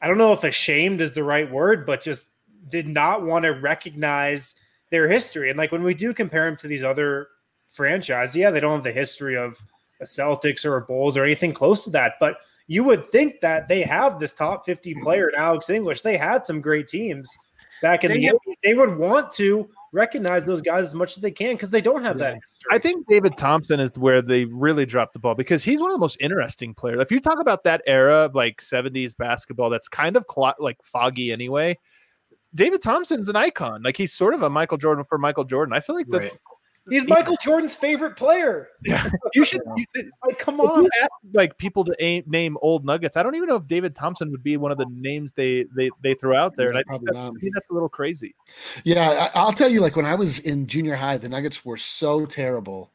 [0.00, 2.30] I don't know if ashamed is the right word, but just
[2.68, 4.54] did not want to recognize
[4.90, 5.50] their history.
[5.50, 7.28] And like when we do compare them to these other
[7.68, 9.60] franchises, yeah, they don't have the history of
[10.00, 13.68] a Celtics or a Bulls or anything close to that, but you would think that
[13.68, 16.02] they have this top 50 player in Alex English.
[16.02, 17.28] They had some great teams
[17.82, 18.54] back in They the have- 80s.
[18.62, 22.02] They would want to recognize those guys as much as they can because they don't
[22.02, 22.68] have that history.
[22.70, 25.94] I think David Thompson is where they really dropped the ball because he's one of
[25.94, 27.00] the most interesting players.
[27.00, 30.76] If you talk about that era of like 70s basketball, that's kind of clo- like
[30.82, 31.78] foggy anyway.
[32.54, 33.82] David Thompson's an icon.
[33.82, 35.74] Like he's sort of a Michael Jordan for Michael Jordan.
[35.74, 36.32] I feel like the Right.
[36.88, 38.68] He's Michael Jordan's favorite player.
[39.34, 39.60] you should
[40.24, 40.88] Like, come on.
[41.02, 43.16] ask, like people to aim, name old Nuggets.
[43.16, 45.90] I don't even know if David Thompson would be one of the names they they
[46.02, 46.68] they throw out there.
[46.68, 47.32] And I think, Probably that's, not.
[47.36, 48.34] I think that's a little crazy.
[48.84, 49.80] Yeah, I, I'll tell you.
[49.80, 52.92] Like when I was in junior high, the Nuggets were so terrible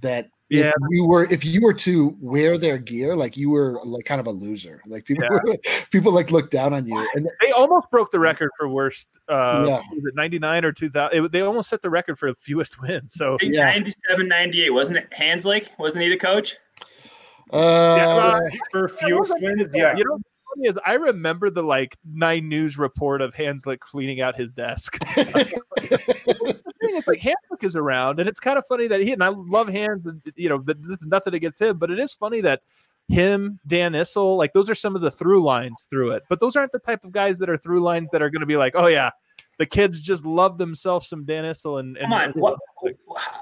[0.00, 0.68] that Yeah.
[0.68, 4.20] if you were if you were to wear their gear, like you were like kind
[4.20, 4.82] of a loser.
[4.86, 5.42] Like people were,
[5.90, 6.96] people like looked down on you.
[7.14, 9.08] And They almost broke the record for worst.
[9.28, 9.76] Uh, Yeah.
[9.76, 11.24] Was it 99 or 2000?
[11.24, 13.14] It, they almost set the record for fewest wins.
[13.14, 13.64] So I Yeah.
[13.64, 15.10] 97, 98, wasn't it?
[15.10, 15.68] Hanzlik?
[15.78, 16.56] Wasn't he the coach?
[17.52, 18.40] Uh, uh,
[18.70, 19.96] For fewest wins, yeah.
[19.96, 20.18] You know,
[20.54, 24.98] funny is I remember the like nine news report of Hanzlik cleaning out his desk.
[26.84, 29.22] the thing is, like Hanzlik is around, and it's kind of funny that he and
[29.22, 30.14] I love Hans.
[30.36, 32.62] You know, this is nothing against him, but it is funny that
[33.08, 36.22] him, Dan Issel, like those are some of the through lines through it.
[36.28, 38.46] But those aren't the type of guys that are through lines that are going to
[38.46, 39.10] be like, oh yeah,
[39.58, 42.32] the kids just love themselves some Dan Issel and, and Come on.
[42.32, 42.58] What,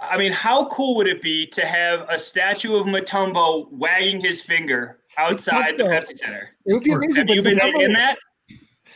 [0.03, 4.43] I mean, how cool would it be to have a statue of Mutombo wagging his
[4.43, 6.51] finger outside the Pepsi Center?
[6.67, 7.29] it would be amazing.
[7.29, 8.19] Have you but been Mutombo- seeing that?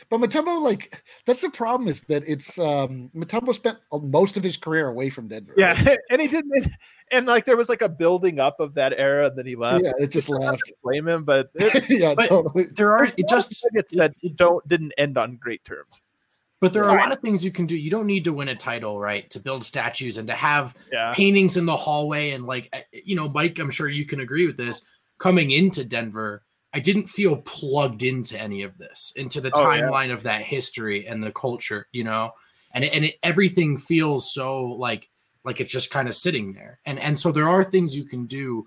[0.08, 4.56] But Mutombo, like, that's the problem is that it's um Mutombo spent most of his
[4.56, 5.54] career away from Denver.
[5.56, 6.68] yeah, and he didn't.
[7.10, 9.84] And like there was like a building up of that era, and then he left.
[9.84, 10.72] yeah, it just left.
[10.82, 12.64] Blame him, but it, yeah, But- totally.
[12.64, 16.00] There are it just just that don't didn't end on great terms.
[16.60, 17.76] but there are a lot of things you can do.
[17.76, 19.28] You don't need to win a title, right?
[19.30, 23.16] To build statues and to have Yeah, paintings in the hallway and like eh, you
[23.16, 24.86] know, Mike, I'm sure you can agree with this.
[25.18, 26.42] Coming into Denver,
[26.76, 29.80] I didn't feel plugged into any of this, into the Oh, yeah.
[29.80, 32.32] timeline of that history and the culture, you know,
[32.72, 35.08] and it, and it, everything feels so like
[35.42, 36.78] like it's just kind of sitting there.
[36.84, 38.66] And and so there are things you can do.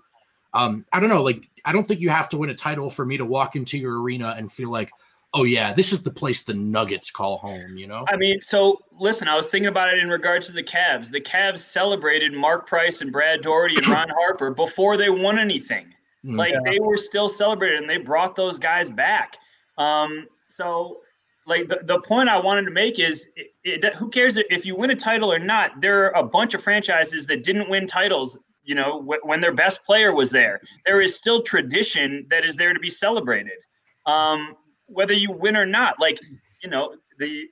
[0.54, 3.06] Um, I don't know, like I don't think you have to win a title for
[3.06, 4.90] me to walk into your arena and feel like,
[5.32, 8.04] oh yeah, this is the place the Nuggets call home, you know.
[8.08, 11.12] I mean, so listen, I was thinking about it in regards to the Cavs.
[11.12, 15.94] The Cavs celebrated Mark Price and Brad Daugherty and Ron Harper before they won anything.
[16.24, 16.36] Mm.
[16.36, 19.36] Like they were still celebrated and they brought those guys back.
[19.78, 21.00] Um, so
[21.46, 24.76] like the, the point I wanted to make is it, it, who cares if you
[24.76, 25.80] win a title or not?
[25.80, 29.54] There are a bunch of franchises that didn't win titles, you know, wh- when their
[29.54, 30.60] best player was there.
[30.86, 33.58] There is still tradition that is there to be celebrated.
[34.06, 34.54] Um,
[34.86, 36.20] whether you win or not, like,
[36.62, 37.46] you know, the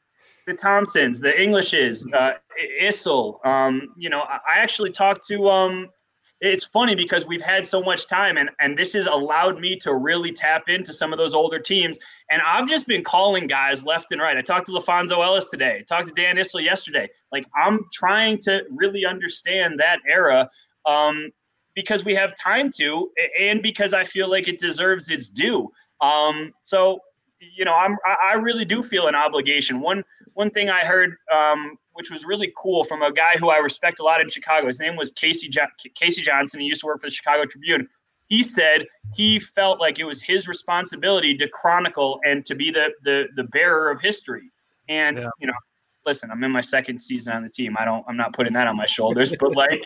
[0.47, 2.33] the Thompsons, the Englishes, uh,
[2.81, 3.45] Issel.
[3.45, 5.91] Um, you know, I actually talked to um,
[6.41, 9.95] it's funny because we've had so much time and and this has allowed me to
[9.95, 11.99] really tap into some of those older teams.
[12.31, 14.37] And i've just been calling guys left and right.
[14.37, 15.85] I talked to LaPhonso Ellis today.
[15.89, 17.09] Talked to dan issel yesterday.
[17.33, 20.49] Like i'm trying to really understand that era
[20.87, 21.31] um,
[21.75, 23.11] because we have time to
[23.41, 25.71] and because i feel like it deserves its due.
[26.01, 27.01] Um, so
[27.41, 29.81] you know i'm i really do feel an obligation.
[29.81, 33.57] One one thing i heard um, which was really cool from a guy who I
[33.59, 34.69] respect a lot in Chicago.
[34.69, 36.61] His name was Casey jo- Casey Johnson.
[36.61, 37.89] He used to work for the Chicago Tribune.
[38.29, 38.87] He said
[39.17, 43.43] he felt like it was his responsibility to chronicle and to be the the the
[43.43, 44.49] bearer of history.
[44.89, 45.29] And Yeah.
[45.41, 45.55] you know,
[46.07, 47.75] listen, I'm in my second season on the team.
[47.77, 49.83] I don't I'm not putting that on my shoulders, but like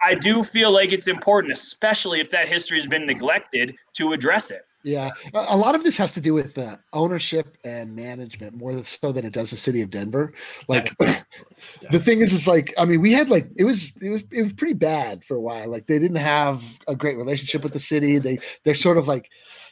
[0.00, 4.52] I do feel like it's important, especially if that history has been neglected, to address
[4.52, 4.62] it.
[4.86, 8.84] Yeah, a lot of this has to do with uh, ownership and management more than-
[8.84, 10.34] so than it does the city of Denver.
[10.68, 10.94] Like,
[11.90, 14.42] the thing is, is like, I mean, we had like it was it was it
[14.42, 15.70] was pretty bad for a while.
[15.70, 18.18] Like, they didn't have a great relationship with the city.
[18.18, 19.30] They they're sort of like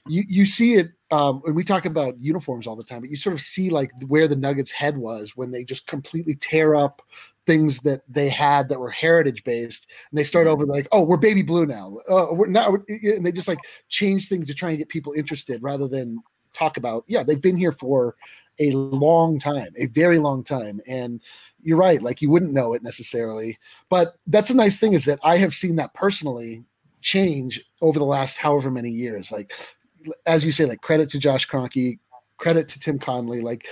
[0.08, 3.16] you you see it um, when we talk about uniforms all the time, but you
[3.16, 7.02] sort of see like where the Nuggets' head was when they just completely tear up
[7.44, 11.18] things that they had that were heritage based, and they start over like, oh, we're
[11.18, 11.98] baby blue now.
[12.08, 13.58] Uh, we're not, and they just like
[13.90, 16.18] change things to try and get people interested rather than
[16.52, 18.14] talk about yeah they've been here for
[18.60, 21.20] a long time a very long time and
[21.62, 23.58] you're right like you wouldn't know it necessarily
[23.88, 26.62] but that's a nice thing is that i have seen that personally
[27.00, 29.54] change over the last however many years like
[30.26, 31.98] as you say like credit to josh Kroenke,
[32.38, 33.66] credit to tim connolly like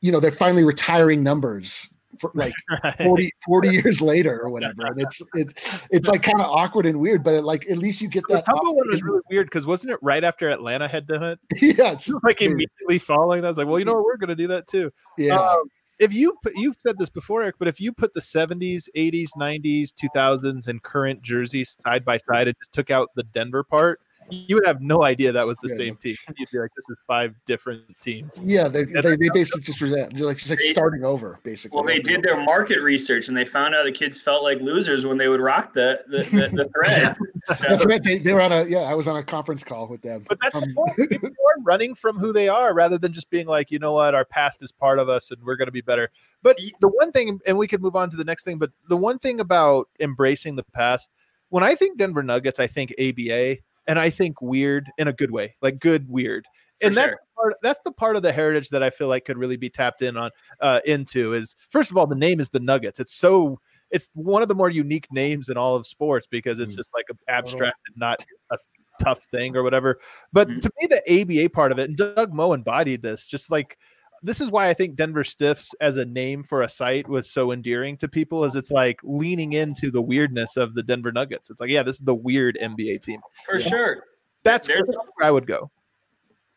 [0.00, 1.88] you know they're finally retiring numbers
[2.18, 2.52] for like
[2.98, 6.98] 40, 40 years later or whatever and it's it's it's like kind of awkward and
[7.00, 8.44] weird but like at least you get that.
[8.46, 11.38] Mutombo one was really weird because wasn't it right after Atlanta had done it?
[11.78, 12.52] yeah it's Like weird.
[12.52, 14.66] immediately following that, I was like, well, you know what, we're going to do that
[14.66, 14.90] too.
[15.16, 18.20] yeah Um, if you put, you've said this before, Eric, but if you put the
[18.20, 23.22] 70s, 80s, 90s, 2000s, and current jerseys side by side and just took out the
[23.22, 25.76] Denver part, you would have no idea that was the Yeah.
[25.76, 26.16] same team.
[26.36, 28.38] You'd be like, this is five different teams.
[28.42, 30.14] Yeah, they, they, they basically just resent.
[30.14, 31.76] they're like just like They- starting over, basically.
[31.76, 35.04] Well, they did their market research and they found out the kids felt like losers
[35.06, 37.18] when they would rock the the, the, the threads.
[37.44, 38.02] So, That's right.
[38.02, 38.80] They, they were on a yeah.
[38.80, 40.24] I was on a conference call with them.
[40.28, 41.10] But that's the Um, point.
[41.10, 44.14] People are running from who they are rather than just being like, you know what,
[44.14, 46.10] our past is part of us and we're going to be better.
[46.42, 48.96] But the one thing, and we could move on to the next thing, but the
[48.96, 51.10] one thing about embracing the past,
[51.48, 55.30] when I think Denver Nuggets, I think ABA and I think weird in a good
[55.30, 56.46] way, like good weird.
[56.82, 59.26] And For that's the part, that's the part of the heritage that I feel like
[59.26, 62.48] could really be tapped in on uh, into is first of all the name is
[62.50, 63.00] the Nuggets.
[63.00, 63.60] It's so
[63.90, 66.78] it's one of the more unique names in all of sports because it's Mm.
[66.78, 68.56] just like abstract and not a
[69.02, 69.98] tough thing or whatever.
[70.32, 70.60] But Mhm.
[70.62, 73.76] to me, the ABA part of it, and Doug Moe embodied this, just like
[74.22, 77.52] this is why I think Denver Stiffs as a name for a site was so
[77.52, 78.44] endearing to people.
[78.44, 81.50] Is it's like leaning into the weirdness of the Denver Nuggets.
[81.50, 83.20] It's like, yeah, this is the weird NBA team.
[83.46, 84.04] For sure.
[84.42, 84.82] That's where
[85.22, 85.70] I would go.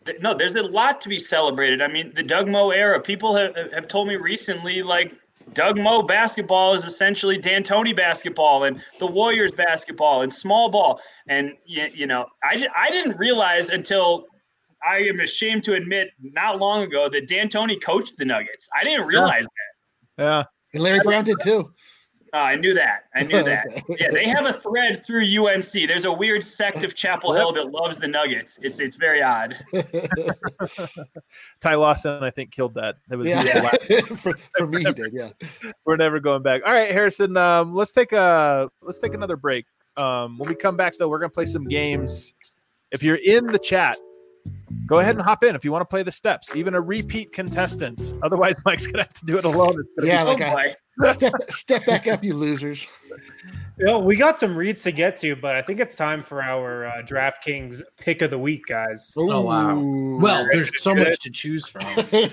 [0.06, 1.82] Th- No, there's a lot to be celebrated.
[1.82, 3.00] I mean, the Doug Moe era.
[3.00, 5.14] People have, have told me recently, like
[5.54, 11.02] Doug Moe basketball is essentially D'Antoni basketball and the Warriors basketball and small ball.
[11.28, 14.28] And you, you know, I I didn't realize until
[14.88, 18.70] I am ashamed to admit not long ago that D'Antoni coached the Nuggets.
[18.80, 19.46] I didn't realize
[20.18, 20.24] that.
[20.24, 20.44] Yeah.
[20.74, 21.72] And Larry Brown did too.
[22.34, 23.04] Uh, I knew that.
[23.16, 23.68] I knew that.
[23.68, 23.96] Okay.
[24.00, 25.72] Yeah, they have a thread through UNC.
[25.72, 28.60] There's a weird sect of Chapel Hill that loves the Nuggets.
[28.64, 29.56] It's it's very odd.
[31.62, 32.96] Ty Lawson, I think, killed that.
[33.08, 33.70] That was Yeah,
[34.16, 35.14] for, for me, he did.
[35.14, 35.30] Yeah.
[35.86, 36.64] we're never going back.
[36.66, 37.38] All right, Harrison.
[37.38, 39.66] Um, let's take a let's take another break.
[39.96, 42.34] Um, when we come back, though, we're gonna play some games.
[42.92, 43.98] If you're in the chat,
[44.86, 46.56] go ahead and hop in if you want to play the steps.
[46.56, 48.14] Even a repeat contestant.
[48.24, 49.76] Otherwise, Mike's gonna have to do it alone.
[49.80, 52.88] It's be Yeah, Oh like a, step step back up, you losers.
[53.78, 56.44] You know, we got some reads to get to, but I think it's time for
[56.44, 59.14] our uh, DraftKings pick of the week, guys.
[59.18, 59.80] Oh, wow.
[60.20, 61.84] Well, there's so much to choose from.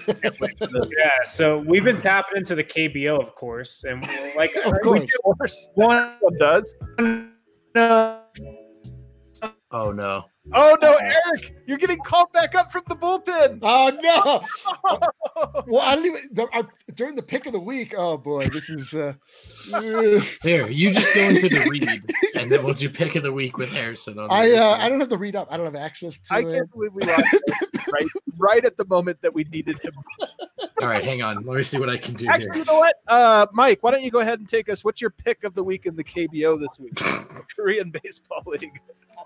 [0.99, 4.78] Yeah, so we've been tapping into the KBO, of course, and we're like Of we
[4.80, 5.01] course.
[5.03, 6.74] Of course, want one does.
[6.99, 7.28] to
[7.74, 8.20] know
[9.72, 10.24] Oh no.
[10.53, 13.61] Oh no, Eric, you're getting called back up from the bullpen.
[13.62, 14.98] Oh no!
[15.66, 17.94] Well, I don't even the, I, during the pick of the week.
[17.96, 18.92] Oh boy, this is.
[18.92, 19.14] Uh,
[19.72, 21.88] uh, Here, you just go into the read,
[22.34, 24.18] and then we'll do pick of the week with Harrison.
[24.18, 24.76] On I uh.
[24.78, 25.48] I don't have the read up.
[25.51, 26.53] I don't have access to I it.
[26.53, 27.24] can't believe we lost
[27.92, 28.07] right,
[28.38, 29.92] right at the moment that we needed him.
[30.82, 31.44] All right, hang on.
[31.44, 32.55] Let me see what I can do Actually, here.
[32.57, 32.96] you know what?
[33.07, 34.84] Uh, Mike, why don't you go ahead and take us?
[34.84, 36.94] What's your pick of the week in the KBO this week?
[37.55, 38.80] Korean Baseball League.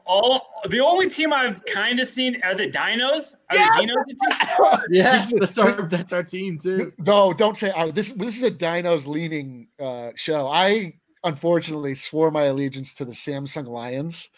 [0.04, 3.34] All the only team I've kind of seen are the Dinos.
[3.50, 4.80] Are the Dinos a team?
[4.90, 6.92] Yeah, that's our that's our team too.
[6.98, 7.70] No, don't say.
[7.70, 10.48] Uh, this this is a Dinos leaning uh, show.
[10.48, 14.28] I unfortunately swore my allegiance to the Samsung Lions,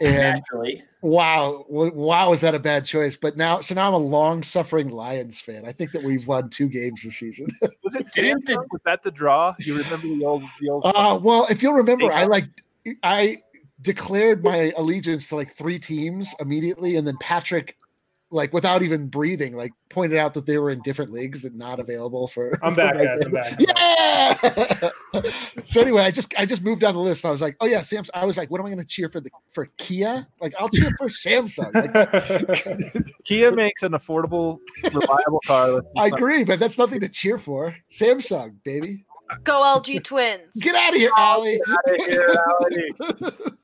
[0.00, 0.82] and Naturally.
[1.02, 3.16] wow, wow, is that a bad choice?
[3.16, 5.64] But now, so now I'm a long suffering Lions fan.
[5.64, 7.48] I think that we've won two games this season.
[7.82, 8.64] Was it Samsung?
[8.70, 9.54] Was that the draw?
[9.58, 10.82] You remember the old the old?
[10.84, 12.44] Uh, well, if you'll remember, I like
[13.02, 13.42] I
[13.82, 17.76] declared my allegiance to like three teams immediately, and then Patrick,
[18.30, 21.78] like without even breathing, like pointed out that they were in different leagues that not
[21.78, 22.58] available for.
[22.62, 23.20] I'm for back, my guys.
[23.24, 23.42] I'm game.
[23.42, 24.90] back.
[25.12, 25.22] Yeah.
[25.66, 27.24] so anyway, I just I just moved down the list.
[27.24, 28.10] I was like, oh yeah, Samsung.
[28.14, 30.26] I was like, what am I going to cheer for the for Kia?
[30.40, 31.72] Like I'll cheer for Samsung.
[31.74, 35.82] Like, Kia makes an affordable, reliable car.
[35.96, 37.76] I agree, but that's nothing to cheer for.
[37.92, 39.04] Samsung, baby,
[39.44, 40.42] Go LG Twins.
[40.58, 41.60] get out of here, Allie.
[41.68, 43.56] outta here, Allie.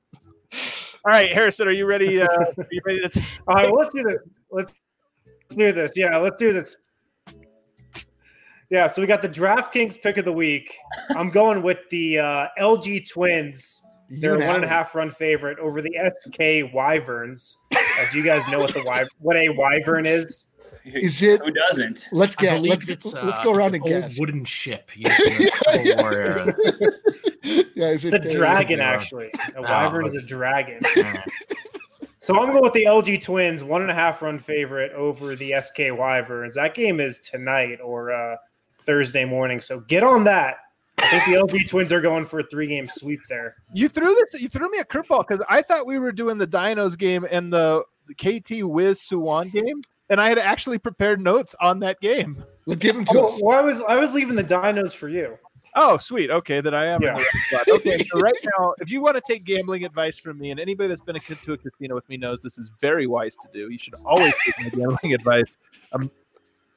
[1.04, 2.20] All right, Harrison, are you ready?
[2.22, 3.08] Uh, are you ready to?
[3.08, 4.20] T- All right, well, let's do this.
[4.50, 4.72] Let's,
[5.26, 5.92] let's do this.
[5.96, 6.76] Yeah, let's do this.
[8.70, 10.74] Yeah, so we got the DraftKings pick of the week.
[11.10, 13.82] I'm going with the uh, LG Twins.
[14.08, 14.68] They're You a one and a Allie.
[14.68, 17.58] half run favorite over the SK Wyverns.
[17.74, 17.78] Uh,
[18.10, 20.51] do you guys know what the wy- what a wyvern is?
[20.84, 21.40] Is it?
[21.44, 22.08] Who doesn't?
[22.12, 22.62] Let's I get.
[22.62, 24.18] Let's it's, uh, let's go around an and old guess.
[24.18, 26.54] wooden ship used in the Civil War era.
[27.74, 28.90] yeah, is It's it a uh, dragon, Yeah.
[28.90, 29.30] actually.
[29.56, 30.80] A wyvern is a dragon.
[32.18, 35.54] So I'm going with the LG Twins, one and a half run favorite over the
[35.60, 36.54] SK Wyverns.
[36.54, 38.36] That game is tonight or uh,
[38.82, 39.60] Thursday morning.
[39.60, 40.58] So get on that.
[40.98, 43.56] I think the LG Twins are going for a three game sweep there.
[43.74, 44.40] You threw this.
[44.40, 47.52] You threw me a curveball because I thought we were doing the Dinos game and
[47.52, 52.44] the, the KT Wiz Suwon game, and I had actually prepared notes on that game.
[52.66, 53.40] Let's give them to Oh, us.
[53.42, 55.38] well, I was I was leaving the dinos for you.
[55.74, 56.30] Oh, sweet.
[56.30, 57.00] Okay, then I am.
[57.02, 57.12] Yeah.
[57.12, 57.66] right spot.
[57.76, 60.86] Okay, so right now, if you want to take gambling advice from me, and anybody
[60.90, 63.70] that's been a, to a casino with me knows this is very wise to do.
[63.70, 65.56] You should always take my gambling advice.
[65.94, 66.10] Um,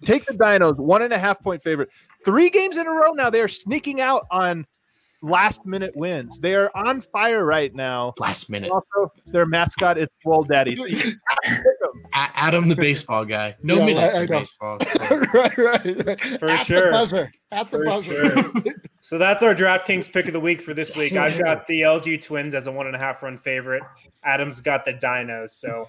[0.05, 1.89] take the Dinos, one and a half point favorite.
[2.23, 3.29] Three games in a row now.
[3.29, 4.65] They are sneaking out on
[5.21, 6.39] last minute wins.
[6.39, 8.13] They are on fire right now.
[8.17, 8.71] Last minute.
[8.71, 10.77] Also, their mascot is Swole Daddy.
[11.85, 12.21] So you can pick 'em.
[12.35, 13.55] A- Adam, the baseball guy.
[13.63, 14.77] No Yeah, minutes I- I baseball.
[15.33, 16.21] right, right, right.
[16.39, 16.85] For At sure.
[16.87, 17.31] The buzzer.
[17.51, 18.51] At the For buzzer.
[19.01, 21.13] So that's our DraftKings pick of the week for this week.
[21.15, 23.83] I've got the LG Twins as a one and a half run favorite.
[24.23, 25.51] Adam's got the dinos.
[25.51, 25.87] So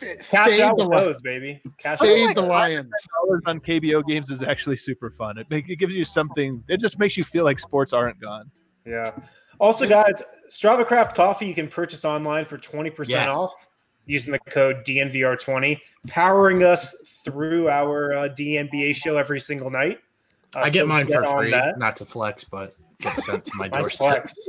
[0.00, 1.60] F- cash fade out the with li- those, baby.
[1.78, 2.06] Cash out.
[2.06, 2.92] Fade the Lions.
[3.26, 5.36] dollars on KBO games is actually super fun.
[5.36, 6.62] It, make, it gives you something.
[6.68, 8.48] It just makes you feel like sports aren't gone.
[8.86, 9.10] Yeah.
[9.58, 13.34] Also, guys, Strava Craft Coffee you can purchase online for 20% Yes.
[13.34, 13.52] off
[14.06, 15.78] using the code DNVR20,
[16.08, 19.98] powering us through our uh, DNBA show every single night.
[20.54, 21.78] Uh, I get so mine for free, that.
[21.78, 24.08] not to flex, but get sent to my Nice doorstep.
[24.22, 24.48] flex.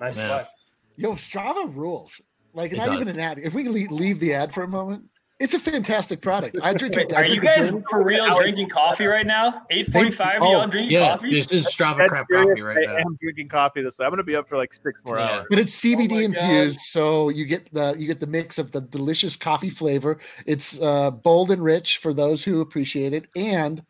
[0.00, 0.28] Nice Yeah.
[0.28, 0.48] flex.
[0.96, 2.20] Yo, Strava rules.
[2.54, 3.08] Like It not does.
[3.08, 3.38] even an ad.
[3.38, 5.04] If we leave the ad for a moment,
[5.42, 6.56] It's a fantastic product.
[6.62, 7.16] I drink Wait, it.
[7.16, 9.62] I are you drink it guys for real drinking coffee right now?
[9.70, 10.40] Eight forty-five.
[10.40, 11.30] Oh, y'all drinking Yeah, coffee?
[11.30, 12.94] this is Strava Dead crap coffee right now.
[12.94, 13.98] I'm drinking coffee this.
[13.98, 14.06] Way.
[14.06, 15.30] I'm gonna be up for like six more Yeah.
[15.30, 15.46] hours.
[15.50, 18.70] But it's CBD Oh my infused, so you get the you get the mix of
[18.70, 20.20] the delicious coffee flavor.
[20.46, 23.82] It's uh, bold and rich for those who appreciate it, and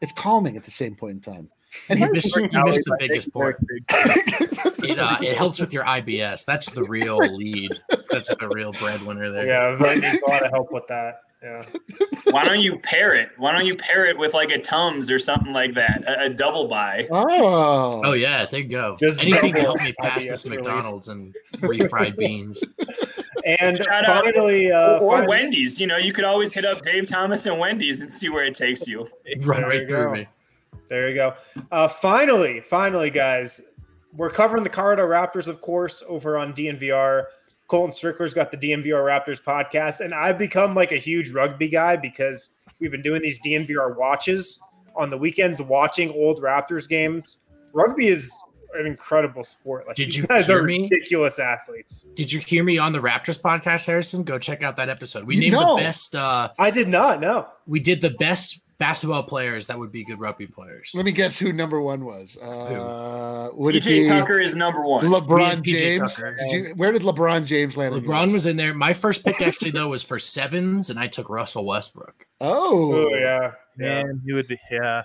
[0.00, 1.50] it's calming at the same point in time.
[1.88, 3.62] And You missed, you missed the biggest very part.
[4.82, 6.44] It, uh, it helps with your IBS.
[6.46, 7.70] That's the real lead.
[8.10, 9.46] That's the real breadwinner there.
[9.46, 11.20] Yeah, Vite needs a lot of help with that.
[11.42, 11.64] Yeah.
[12.30, 13.28] Why don't you pair it?
[13.36, 16.02] Why don't you pair it with like a Tums or something like that?
[16.08, 17.06] A, a double buy.
[17.10, 18.96] oh, Oh yeah, there you go.
[18.98, 20.64] Just Anything to help me pass this IBS relief.
[20.64, 22.62] McDonald's and refried beans.
[23.46, 25.78] And Shout out- finally, uh, or finally- Wendy's.
[25.80, 28.54] You know, you could always hit up Dave Thomas and Wendy's and see where it
[28.54, 29.08] takes you.
[29.44, 30.12] Run right through go.
[30.12, 30.26] me.
[30.90, 31.34] There you go.
[31.72, 33.72] Uh, finally, finally, guys,
[34.12, 37.24] we're covering the Colorado Raptors, of course, over on DNVR.
[37.68, 41.94] Colton Strickler's got the DNVR Raptors podcast, and I've become like a huge rugby guy
[41.96, 44.60] because we've been doing these DNVR watches
[44.96, 47.36] on the weekends, watching old Raptors games.
[47.72, 48.36] Rugby is
[48.74, 49.86] an incredible sport.
[49.86, 50.82] Like Did these you guys hear are me?
[50.82, 52.02] ridiculous athletes.
[52.16, 54.24] Did you hear me on the Raptors podcast, Harrison?
[54.24, 55.24] Go check out that episode.
[55.24, 55.76] We You named know.
[55.76, 56.16] the best.
[56.16, 57.46] Uh, I did not know.
[57.68, 60.90] we did the best basketball players that would be good rugby players.
[60.94, 62.36] let me guess who number one was.
[62.38, 65.04] Uh, would it PJ be Tucker is number one.
[65.04, 66.16] LeBron James?
[66.16, 67.94] Did you, where did LeBron James land?
[67.94, 68.32] LeBron list?
[68.34, 68.74] was in there.
[68.74, 72.26] My first pick actually though was for sevens, and I took Russell Westbrook.
[72.40, 74.58] Oh, Oh yeah, yeah, Man, you would be.
[74.70, 75.02] Yeah,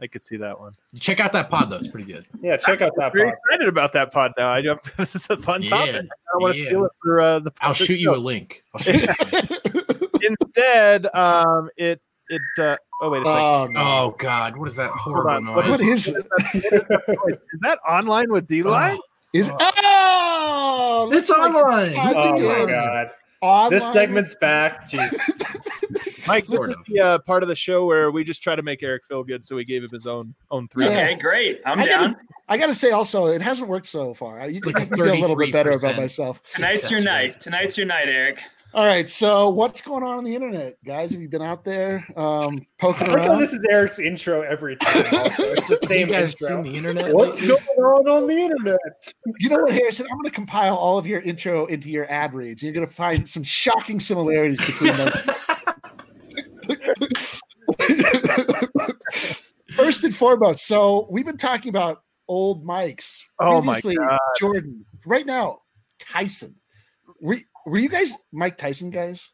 [0.00, 0.72] I could see that one.
[0.98, 2.26] Check out that pod though; it's pretty good.
[2.40, 2.56] yeah.
[2.56, 3.12] Check out that.
[3.12, 3.34] Very Pod.
[3.50, 4.48] excited about that pod now.
[4.50, 5.94] I don't, this is a fun Yeah, topic.
[5.96, 5.98] I
[6.32, 6.68] don't want to yeah.
[6.68, 7.52] steal it for uh, the.
[7.60, 8.20] I'll the shoot you a show.
[8.22, 8.62] link.
[8.74, 10.00] I'll shoot you a link.
[10.22, 12.00] Instead, um, it
[12.30, 12.42] it.
[12.58, 13.40] Uh, oh wait a second.
[13.40, 13.80] oh no!
[13.80, 15.68] Oh God, what is that Hold horrible noise?
[15.70, 16.06] What is
[16.54, 16.72] is
[17.60, 18.98] that online with D line?
[19.32, 21.94] Is oh, It's looks like online.
[21.96, 23.10] Oh my god,
[23.42, 23.70] Online.
[23.70, 24.88] this segment's back.
[24.88, 25.14] Jeez.
[26.26, 26.84] Mike, this Sort is of.
[26.86, 29.44] the uh, part of the show where we just try to make Eric feel good,
[29.44, 30.84] so we gave him his own own three.
[30.86, 30.90] Yeah.
[30.90, 31.60] Okay, great.
[31.64, 32.16] I'm I gotta-
[32.48, 34.50] I got to say, also, it hasn't worked so far.
[34.50, 36.42] You can Like feel a little bit better about myself.
[36.42, 37.22] Tonight's your night.
[37.34, 37.40] rate.
[37.40, 38.40] Tonight's your night, Eric.
[38.72, 41.10] All right, so what's going on on the internet, guys?
[41.10, 43.40] Have you been out there um, poking I around?
[43.40, 45.04] this is Eric's intro every time.
[45.06, 47.12] It's the You same guys seen the internet?
[47.12, 48.78] What's going on on the internet?
[49.40, 50.06] You know what, Harrison?
[50.08, 52.62] I'm going to compile all of your intro into your ad reads.
[52.62, 55.10] You're going to find some shocking similarities between them.
[59.70, 63.20] First and foremost, so we've been talking about old mics.
[63.40, 64.18] Oh my God.
[64.38, 64.84] Jordan.
[65.04, 65.62] Right now,
[65.98, 66.54] Tyson.
[67.20, 69.28] Were, were you guys Mike Tyson guys?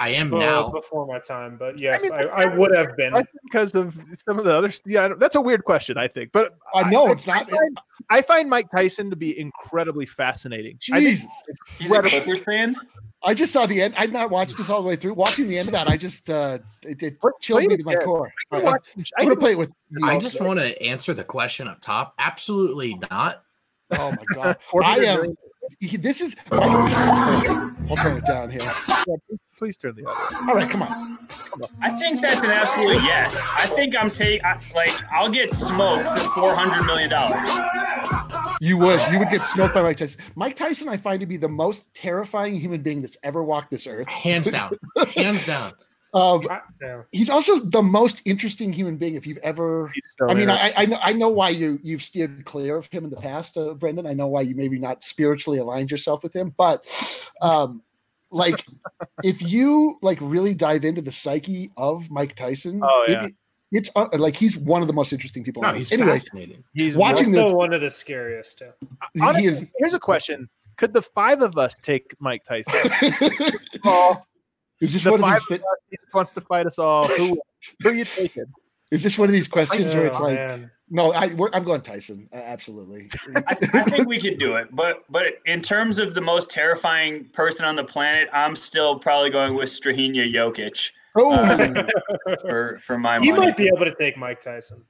[0.00, 0.68] I am Oh, now.
[0.70, 3.14] before my time, but yes, mean, I, I would have been.
[3.14, 4.70] I think because of some of the other.
[4.86, 5.98] Yeah, I don't- that's a weird question.
[5.98, 7.48] I think, but I know it's not.
[7.48, 7.78] I find,
[8.10, 10.78] I find Mike Tyson to be incredibly fascinating.
[10.92, 11.30] I think Jesus.
[11.80, 12.22] He's a Incredible.
[12.24, 12.76] Clippers fan.
[13.24, 13.94] I just saw the end.
[13.96, 15.14] I'd not watched this all the way through.
[15.14, 18.04] Watching the end of that, I just uh it, it chilled me to my again.
[18.04, 18.32] core.
[18.52, 19.72] I All can right, watch- I'm I gonna play it with.
[20.04, 22.14] I just want to answer the question up top.
[22.20, 23.42] Absolutely not.
[23.90, 24.56] Oh my god!
[24.84, 25.34] I am.
[25.80, 26.36] Million- This is.
[26.52, 28.60] I'll turn it down here.
[29.58, 30.38] Please turn the audio.
[30.48, 31.18] All right, come on.
[31.82, 33.42] I think that's an absolute yes.
[33.56, 34.44] I think I'm taking
[34.74, 37.48] like I'll get smoked for four hundred million dollars.
[38.60, 39.00] You would.
[39.10, 40.20] You would get smoked by Mike Tyson.
[40.36, 43.86] Mike Tyson, I find to be the most terrifying human being that's ever walked this
[43.86, 44.06] earth.
[44.08, 44.72] Hands down.
[45.16, 45.72] Hands down.
[46.14, 46.42] Um,
[47.12, 50.48] he's also the most interesting human being if you've ever so I mean.
[50.48, 53.56] I, I know I know why you you've steered clear of him in the past,
[53.58, 54.06] uh, Brendan.
[54.06, 56.84] I know why you maybe not spiritually aligned yourself with him, but
[57.42, 57.82] um,
[58.30, 58.64] like
[59.22, 63.28] if you like really dive into the psyche of Mike Tyson, Oh, it- yeah.
[63.70, 65.62] it's uh, like he's one of the most interesting people.
[65.62, 66.00] No, on he's earth.
[66.00, 66.64] anyway, fascinating.
[66.72, 68.70] he's watching Still this- one of the scariest too.
[69.20, 69.66] Honestly, he is.
[69.76, 72.72] Here's a question: Could the five of us take Mike Tyson?
[73.84, 74.22] Oh,
[74.80, 75.58] is this the one of five these?
[75.58, 77.06] of us, wants to fight us all.
[77.08, 77.40] Who,
[77.82, 78.44] who you taking?
[78.90, 80.70] is this one of these questions where it's Oh, like, man.
[80.88, 83.10] no, I, we're, I'm going Tyson, uh, absolutely.
[83.46, 87.26] I, I think we could do it, but but in terms of the most terrifying
[87.34, 91.86] person on the planet, I'm still probably going with Strahinja Jokic oh, um,
[92.40, 93.46] for for my he money.
[93.46, 94.82] might be able to take Mike Tyson.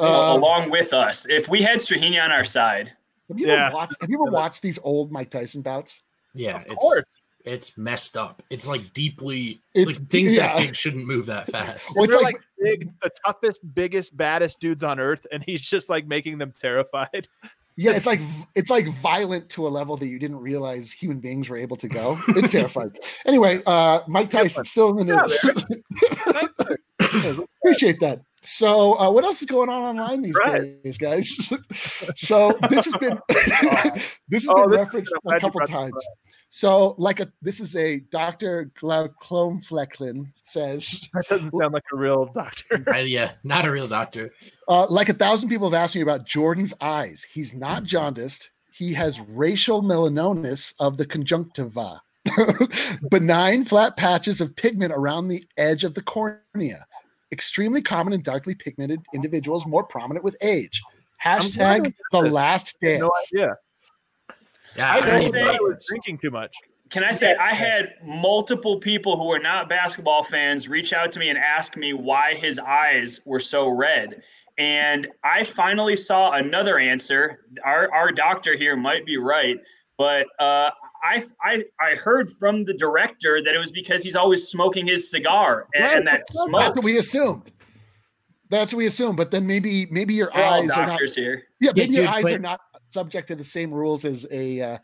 [0.00, 1.26] uh, along with us.
[1.28, 2.92] If we had Strahinja on our side,
[3.28, 3.66] have you Yeah.
[3.66, 4.00] ever watched?
[4.00, 6.00] Have you ever watched these old Mike Tyson bouts?
[6.34, 7.04] Yeah, Of course.
[7.46, 8.42] It's messed up.
[8.50, 10.56] It's like deeply It's- like things yeah.
[10.56, 11.92] that big shouldn't move that fast.
[11.94, 12.42] Well, it's They're like- like,
[12.80, 17.28] big, the toughest, biggest, baddest dudes on earth, and he's just like making them terrified.
[17.78, 18.20] Yeah, it's like
[18.54, 21.88] it's like violent to a level that you didn't realize human beings were able to
[21.88, 22.18] go.
[22.28, 22.90] It's terrifying.
[23.26, 25.36] anyway, uh, Mike Tyson still in the news.
[27.62, 28.22] Appreciate that.
[28.46, 30.82] So, uh, what else is going on online these Right.
[30.82, 31.52] days, guys?
[32.16, 33.18] so, this has been
[34.28, 35.92] this has Oh, been this referenced a couple times.
[35.96, 36.02] up.
[36.48, 38.70] So, like a this is a Dr.
[38.80, 42.84] Glaucomflecken says, That doesn't sound like a real doctor.
[42.86, 44.30] Right, yeah, not a real doctor.
[44.68, 47.26] uh, like a thousand people have asked me about Jordan's eyes.
[47.30, 48.50] He's not jaundiced.
[48.72, 52.00] He has racial melanosis of the conjunctiva,
[53.10, 56.86] benign flat patches of pigment around the edge of the cornea,
[57.32, 60.82] extremely common in darkly pigmented individuals, more prominent with age.
[61.22, 62.32] Hashtag the this.
[62.32, 63.00] last dance.
[63.00, 63.56] No idea.
[64.76, 66.54] Yeah, I Can I thought say- I was drinking too much.
[66.90, 71.18] Can I say I had multiple people who were not basketball fans reach out to
[71.18, 74.22] me and ask me why his eyes were so red.
[74.56, 77.40] And I finally saw another answer.
[77.64, 79.58] Our our doctor here might be right,
[79.98, 80.70] but uh,
[81.06, 85.10] I I I heard from the director that it was because he's always smoking his
[85.10, 86.74] cigar and, and that That's smoke.
[86.76, 87.52] what we assumed.
[88.50, 89.16] That's what we assume.
[89.16, 91.00] But then maybe maybe your We're all eyes are not.
[91.10, 91.44] here.
[91.60, 94.60] Yeah, Yeah, maybe your eyes but- are not subject to the same rules as a
[94.60, 94.78] uh,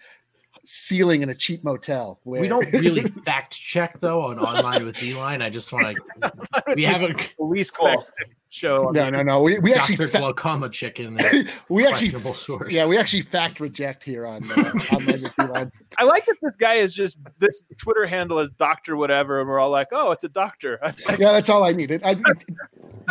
[0.65, 2.21] ceiling in a cheap motel.
[2.25, 5.43] Where we don't really fact check though on online with D line.
[5.43, 6.63] I just want to.
[6.77, 8.05] We have a Police Cool.
[8.53, 8.89] Fact show.
[8.89, 9.43] on no, no, no.
[9.43, 10.09] We, we actually Dr.
[10.09, 11.19] fa- Glaucoma chicken.
[11.69, 12.73] we actually source.
[12.73, 16.95] yeah we actually fact reject here on uh, on I like that this guy is
[16.95, 20.81] just this Twitter handle is Doctor whatever, and we're all like, "Oh, it's a doctor."
[21.19, 22.03] Yeah, that's all I needed.
[22.05, 22.17] I,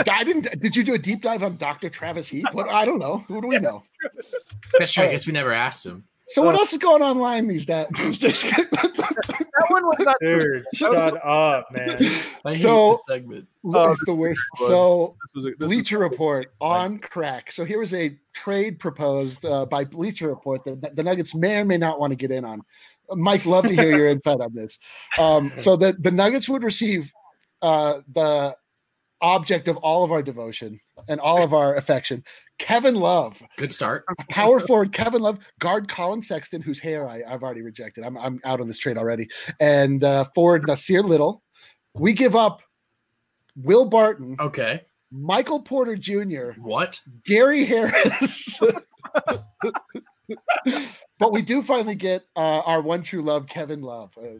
[0.10, 0.60] I didn't.
[0.60, 1.89] Did you do a deep dive on Dr.
[1.89, 2.46] Travis Heath?
[2.52, 3.18] What I don't know.
[3.28, 3.84] Who do we know?
[4.78, 5.04] That's true.
[5.04, 6.06] I guess we never asked him.
[6.32, 7.88] So what else is going online these days?
[7.92, 10.16] that one was not.
[10.22, 11.90] Dude, shut up, man.
[12.46, 13.48] I hate So- this segment.
[13.66, 14.42] Oh, it's the worst.
[14.68, 17.52] So This was a, this was- Bleacher Report on crack.
[17.52, 21.66] So here was a trade proposed uh, by Bleacher Report that the Nuggets may or
[21.66, 22.62] may not want to get in on.
[23.14, 24.80] Mike, love to hear your insight on this.
[25.20, 27.12] Um, so that the Nuggets would receive
[27.62, 28.56] uh, the
[29.22, 32.24] object of all of our devotion and all of our affection,
[32.59, 34.05] Kevin Love, Good start.
[34.30, 38.03] power forward Kevin Love, guard Collin Sexton, whose hair I, I've already rejected.
[38.03, 41.43] I'm I'm out on this trade already, and uh, forward Nassir Little.
[41.93, 42.61] We give up
[43.55, 44.38] Will Barton.
[44.39, 44.82] Okay.
[45.13, 47.01] Michael Porter Jr., What?
[47.26, 48.61] Gary Harris.
[51.19, 54.11] but we do finally get uh, our one true love, Kevin Love.
[54.17, 54.36] Uh,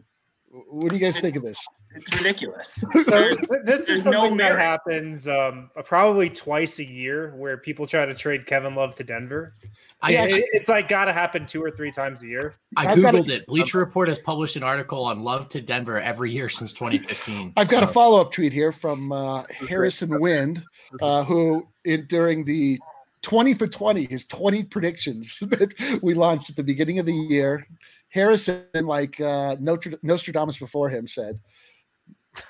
[0.52, 1.58] what do you guys think of this?
[1.94, 2.84] It's ridiculous.
[3.02, 3.30] So
[3.64, 8.04] this there's is no something that happens um, probably twice a year, where people try
[8.06, 9.54] to trade Kevin Love to Denver.
[10.02, 12.56] I It- it's like got to happen two or three times a year.
[12.76, 13.46] I I've got googled a- it.
[13.46, 17.54] Bleacher Report has published an article on Love to Denver every year since 2015.
[17.56, 20.62] I've got a follow up tweet here from uh, Harrison Wind,
[21.00, 22.78] uh, who in, during the
[23.22, 27.66] 20 for 20, his 20 predictions that we launched at the beginning of the year,
[28.12, 31.40] Harrison, like uh, Notre, Nostradamus before him, said,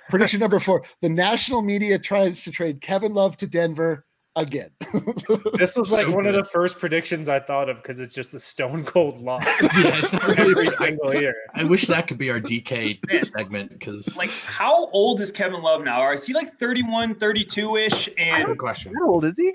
[0.08, 4.06] prediction number four the national media tries to trade Kevin Love to Denver
[4.36, 4.70] again.
[5.58, 8.34] This was like So one of the first predictions I thought of because it's just
[8.34, 11.34] a stone cold lock Yeah, it's not every single year.
[11.54, 13.20] I wish that could be our DK Man.
[13.22, 16.00] segment because like, how old is Kevin Love now?
[16.00, 18.08] Or is he like 31, 32 ish?
[18.18, 18.94] And good question.
[18.94, 19.52] How old is he?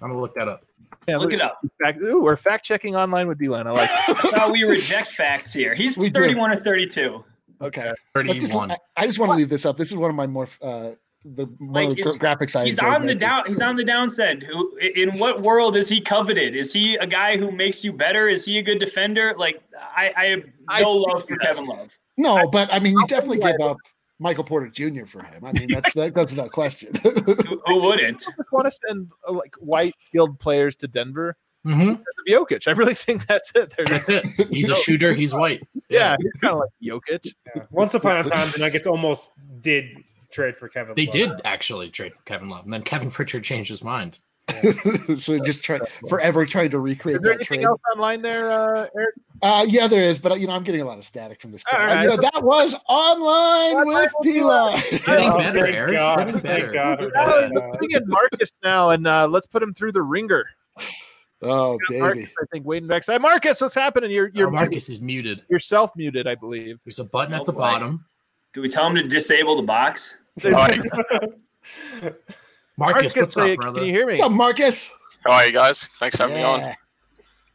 [0.00, 0.64] I'm gonna look that up.
[1.06, 1.60] Yeah, look it up.
[1.82, 3.66] Fact, ooh, we're fact checking online with D-Line.
[3.66, 3.90] I like.
[3.90, 4.16] It.
[4.22, 5.74] That's how we reject facts here.
[5.74, 6.20] He's We do.
[6.20, 7.24] 31 or 32.
[7.62, 7.92] okay.
[8.14, 8.72] Let's just, 31.
[8.72, 9.76] I, I just want to leave this up.
[9.76, 10.90] This is one of my more, uh,
[11.24, 13.18] the one Like, of the is- gra- graphics I He's on the making.
[13.18, 13.46] down.
[13.46, 14.42] He's on the downside.
[14.42, 14.76] Who?
[14.76, 16.54] In what world is he coveted?
[16.54, 18.28] Is he a guy who makes you better?
[18.28, 19.34] Is he a good defender?
[19.36, 19.60] Like
[19.96, 20.44] I, I have
[20.80, 21.96] no think love for Kevin Love.
[22.18, 23.76] No, but I mean, you I'll definitely give up
[24.18, 25.06] Michael Porter Jr.
[25.06, 25.44] for him.
[25.44, 26.94] I mean, that's that goes without question.
[27.02, 27.10] Who,
[27.66, 28.24] who wouldn't?
[28.28, 31.36] I just want to send uh, like white skilled players to Denver.
[31.66, 32.02] Mhm.
[32.28, 32.66] Jokic.
[32.68, 33.74] I really think that's it.
[33.76, 34.24] They're That's it.
[34.50, 35.12] He's a shooter.
[35.12, 35.62] He's white.
[35.90, 37.32] yeah, he's kind of like Jokic.
[37.54, 37.64] Yeah.
[37.70, 39.86] Once upon a time, the Nuggets almost did
[40.30, 40.94] trade for Kevin.
[40.94, 41.12] They Love.
[41.12, 44.18] did actually trade for Kevin Love, and then Kevin Pritchard changed his mind.
[45.18, 45.78] so just try
[46.08, 47.66] forever trying to recreate Is there that anything trade.
[47.66, 49.14] else online there, uh, Eric?
[49.42, 51.62] Uh, yeah, there is, but you know, I'm getting a lot of static from this.
[51.72, 52.02] All crowd.
[52.02, 54.82] You know, that was online Online with with D-Line.
[55.06, 55.92] Getting Oh, better, thank Eric.
[55.92, 56.16] God.
[56.18, 56.60] Getting better.
[56.62, 57.00] Thank God.
[57.00, 60.02] we're Oh, getting let's bring in Marcus now, and uh, let's put him through the
[60.02, 60.44] ringer.
[61.42, 62.32] Oh, Marcus, baby.
[62.42, 63.04] I think waiting back.
[63.04, 63.22] Side.
[63.22, 64.10] Marcus, what's happening?
[64.10, 65.44] You're you're Oh, Marcus is muted.
[65.48, 66.78] You're self muted, I believe.
[66.84, 67.58] There's a button Oh, at the boy.
[67.60, 68.04] bottom.
[68.54, 70.16] Do we tell him to disable the box?
[72.78, 73.80] Marcus, what's say- up, brother?
[73.80, 74.12] can you hear me?
[74.12, 74.90] What's up, Marcus?
[75.24, 75.88] How are you guys?
[75.98, 76.74] Thanks for having me on.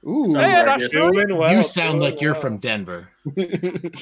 [0.06, 0.26] Ooh.
[0.32, 0.86] Sorry, Hey, Marcus.
[0.86, 1.26] Australia.
[1.28, 1.56] Doing well.
[1.56, 2.42] you sound doing like you're well.
[2.42, 3.10] from Denver.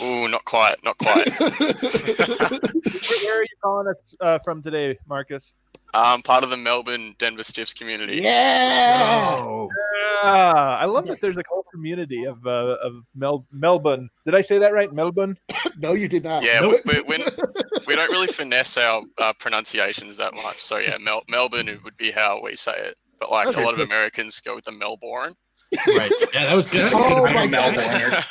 [0.02, 1.30] Ooh, not quite, not quite.
[1.40, 1.50] Where,
[3.24, 5.54] where are you calling us uh, from today, Marcus?
[5.94, 8.22] I'm part of the Melbourne Denver Stiffs community.
[8.22, 9.38] Yeah.
[9.42, 9.70] Oh,
[10.24, 14.10] Ah, I love that there's a whole community of uh, of Mel- Melbourne.
[14.26, 14.92] Did I say that right?
[14.94, 15.38] Melbourne.
[15.80, 16.44] No, you did not.
[16.44, 17.18] Yeah, we, we, we,
[17.88, 20.60] we don't really finesse our uh, pronunciations that much.
[20.60, 22.98] So yeah, Mel- Melbourne would be how we say it.
[23.20, 23.80] But like Okay, a lot of.
[23.82, 25.36] Americans go with the Melbourne.
[25.88, 26.12] right.
[26.34, 26.92] Yeah, that was good.
[26.94, 28.24] Oh my god, Melbourner.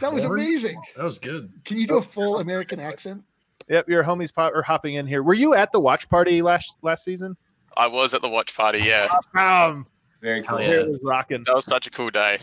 [0.00, 0.38] that was Born?
[0.40, 0.80] amazing.
[0.96, 1.50] That was good.
[1.64, 3.22] Can you do a full American accent?
[3.68, 5.22] Yep, your homies pop are hopping in here.
[5.22, 7.36] Were you at the watch party last last season?
[7.76, 8.80] I was at the watch party.
[8.80, 9.86] Yeah, Um,
[10.22, 10.60] Very cool.
[10.60, 10.70] yeah.
[10.70, 11.44] it was rocking.
[11.46, 12.38] that was such a cool day.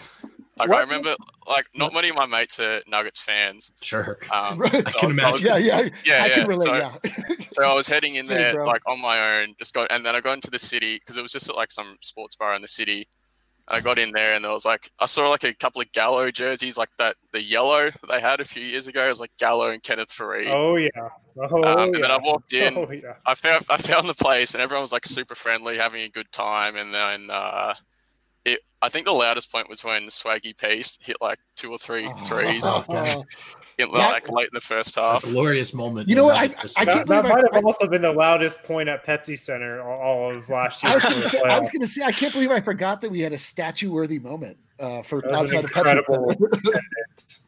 [0.58, 0.78] Like What?
[0.78, 1.16] I remember,
[1.48, 3.72] like not many of my mates are Nuggets fans.
[3.82, 4.18] Sure.
[4.32, 4.72] Um, Right.
[4.90, 6.34] so I can I was- Yeah, yeah, Yeah, I yeah.
[6.36, 6.68] can relate.
[6.68, 7.46] So- yeah.
[7.52, 8.66] So I was heading in there bro.
[8.66, 11.22] like on my own, just got, and then I got into the city because it
[11.22, 13.08] was just at like some sports bar in the city.
[13.68, 15.92] And I got in there, and there was like I saw like a couple of
[15.92, 19.06] Gallo jerseys, like that the yellow that they had a few years ago.
[19.06, 20.50] It was like Gallo and Kenneth Faried.
[20.50, 20.90] Oh yeah.
[21.38, 22.02] Oh um, and yeah.
[22.02, 23.16] then I walked in, Oh yeah.
[23.26, 26.32] I found I found the place, and everyone was like super friendly, having a good
[26.32, 26.76] time.
[26.76, 27.74] And then uh,
[28.46, 32.10] it, I think the loudest point was when Swaggy Peace hit like two or three
[32.26, 33.26] threes Oh, God.
[33.78, 34.08] In, Yeah.
[34.10, 35.24] like late in the first A half.
[35.24, 36.08] glorious moment.
[36.10, 36.36] You know what?
[36.38, 36.76] I- Nuggets.
[36.78, 39.82] I can't That, that I- might have also been the loudest point at Pepsi Center
[39.82, 40.92] all, all of last year.
[40.92, 41.74] I was, for gonna say, I was playoffs.
[41.74, 45.20] gonna say, I can't believe I forgot that we had a statue-worthy moment uh, for
[45.22, 46.22] That was an outside of Pepsi.
[46.30, 46.36] incredible-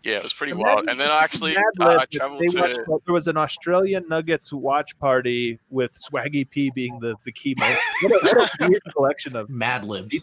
[0.03, 0.89] Yeah, it was pretty Imagine wild.
[0.89, 2.59] And then I actually uh, I traveled they to.
[2.59, 7.55] watched- there was an Australian Nuggets watch party with Swaggy P being the, the key
[7.59, 7.79] moment.
[8.01, 10.15] What a, what a weird collection of Mad libs.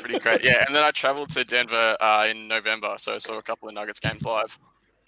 [0.00, 0.42] pretty great.
[0.44, 3.68] Yeah, and then I traveled to Denver uh, in November, so I saw a couple
[3.68, 4.58] of Nuggets games live.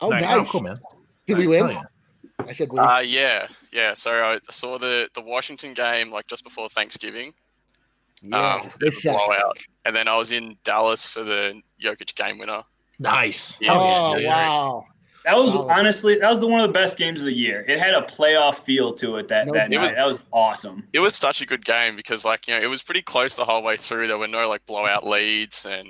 [0.04, 0.22] Oh, Nice.
[0.22, 0.36] nice!
[0.36, 0.76] Oh, cool, man.
[1.26, 1.68] Did we win?
[1.70, 1.82] yeah.
[2.40, 2.78] I said we.
[2.78, 3.94] Uh, yeah, yeah.
[3.94, 7.32] So I saw the the Washington game like just before Thanksgiving.
[8.22, 12.14] yeah, um, they bit a blowout, and then I was in Dallas for the Jokic
[12.14, 12.62] game winner.
[12.98, 13.58] Nice.
[13.60, 13.72] Yeah.
[13.74, 14.28] Oh yeah, yeah.
[14.48, 14.86] wow!
[15.24, 15.70] That was Solid.
[15.72, 17.64] honestly that was the one of the best games of the year.
[17.66, 19.80] It had a playoff feel to it that No that doubt.
[19.82, 19.94] night.
[19.96, 20.86] That was awesome.
[20.92, 23.44] It was such a good game because like you know it was pretty close the
[23.44, 24.06] whole way through.
[24.08, 25.86] There were no like blowout leads, and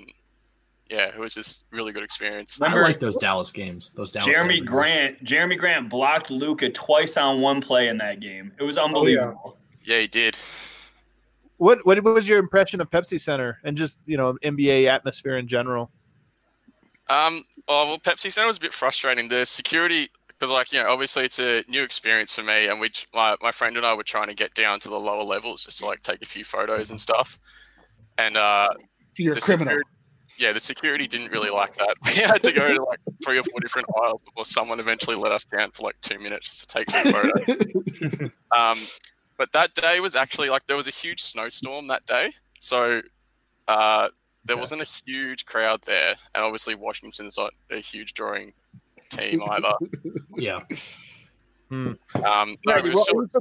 [0.90, 2.60] yeah, it was just really good experience.
[2.60, 3.90] I like those Dallas games.
[3.94, 4.28] Those Dallas.
[4.36, 4.68] Jerami games.
[4.68, 8.52] Grant, Jerami Grant blocked Luka twice on one play in that game.
[8.58, 9.56] It was unbelievable.
[9.84, 10.36] Yeah, he did.
[11.56, 15.46] What what was your impression of Pepsi Center and just you know NBA atmosphere in
[15.46, 15.90] general?
[17.08, 19.28] Um, oh, well, Pepsi Center was a bit frustrating.
[19.28, 22.90] The security, because like you know, obviously it's a new experience for me, and we,
[23.14, 25.78] my my friend and I were trying to get down to the lower levels just
[25.80, 27.38] to like take a few photos and stuff.
[28.18, 28.78] And uh, So
[29.22, 29.72] you're a criminal.
[29.72, 29.90] security-
[30.38, 31.96] yeah, the security didn't really like that.
[32.04, 35.32] We had to go to like three or four different aisles before someone eventually let
[35.32, 38.30] us down for like two minutes just to take some photos.
[38.58, 38.78] um,
[39.36, 43.00] but that day was actually like there was a huge snowstorm that day, so
[43.68, 44.08] uh,
[44.44, 44.60] there Yeah.
[44.60, 48.52] wasn't a huge crowd there, and obviously Washington's not a huge drawing
[49.10, 49.74] team either.
[50.36, 50.60] Yeah.
[51.70, 53.40] Um, Yeah, no, it was well, still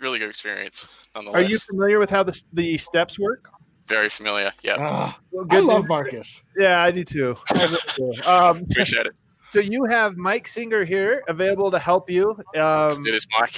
[0.00, 3.48] really good experience Are you familiar with how the the steps work?
[3.86, 4.52] Very familiar.
[4.62, 6.42] Yeah, Ah, I Good love Marcus.
[6.56, 7.36] Yeah, I do too.
[7.54, 8.12] I really do.
[8.26, 9.12] Um, appreciate it.
[9.44, 12.36] so you have Mike Singer here available to help you.
[12.54, 13.50] Let's Um, do this, Mike.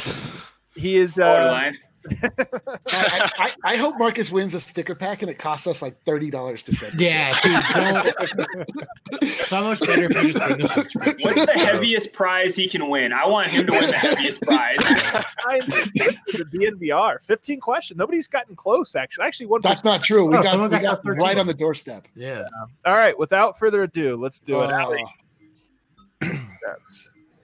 [0.77, 1.15] he is.
[1.15, 1.77] Forward Uh, line.
[2.23, 6.31] I, I, I hope Marcus wins a sticker pack and it costs us like thirty
[6.31, 6.95] dollars to send.
[6.95, 7.01] it.
[7.01, 7.65] Yeah, dude.
[7.75, 9.23] Don't.
[9.23, 11.29] it's almost better if you just bring the subscription.
[11.35, 13.13] What's the heaviest prize he can win?
[13.13, 14.77] I want him to win the heaviest prize.
[14.79, 17.23] the DNVR.
[17.23, 17.99] Fifteen questions.
[17.99, 18.95] Nobody's gotten close.
[18.95, 19.61] Actually, actually, one.
[19.61, 20.25] That's not true.
[20.25, 22.07] We No, got, we got got right on the doorstep.
[22.15, 22.45] Yeah.
[22.85, 23.19] All right.
[23.19, 24.71] Without further ado, let's do it.
[24.71, 25.05] Uh, Allie.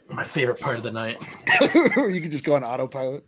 [0.09, 1.21] My favorite part of the night.
[1.75, 3.25] you can just go on autopilot.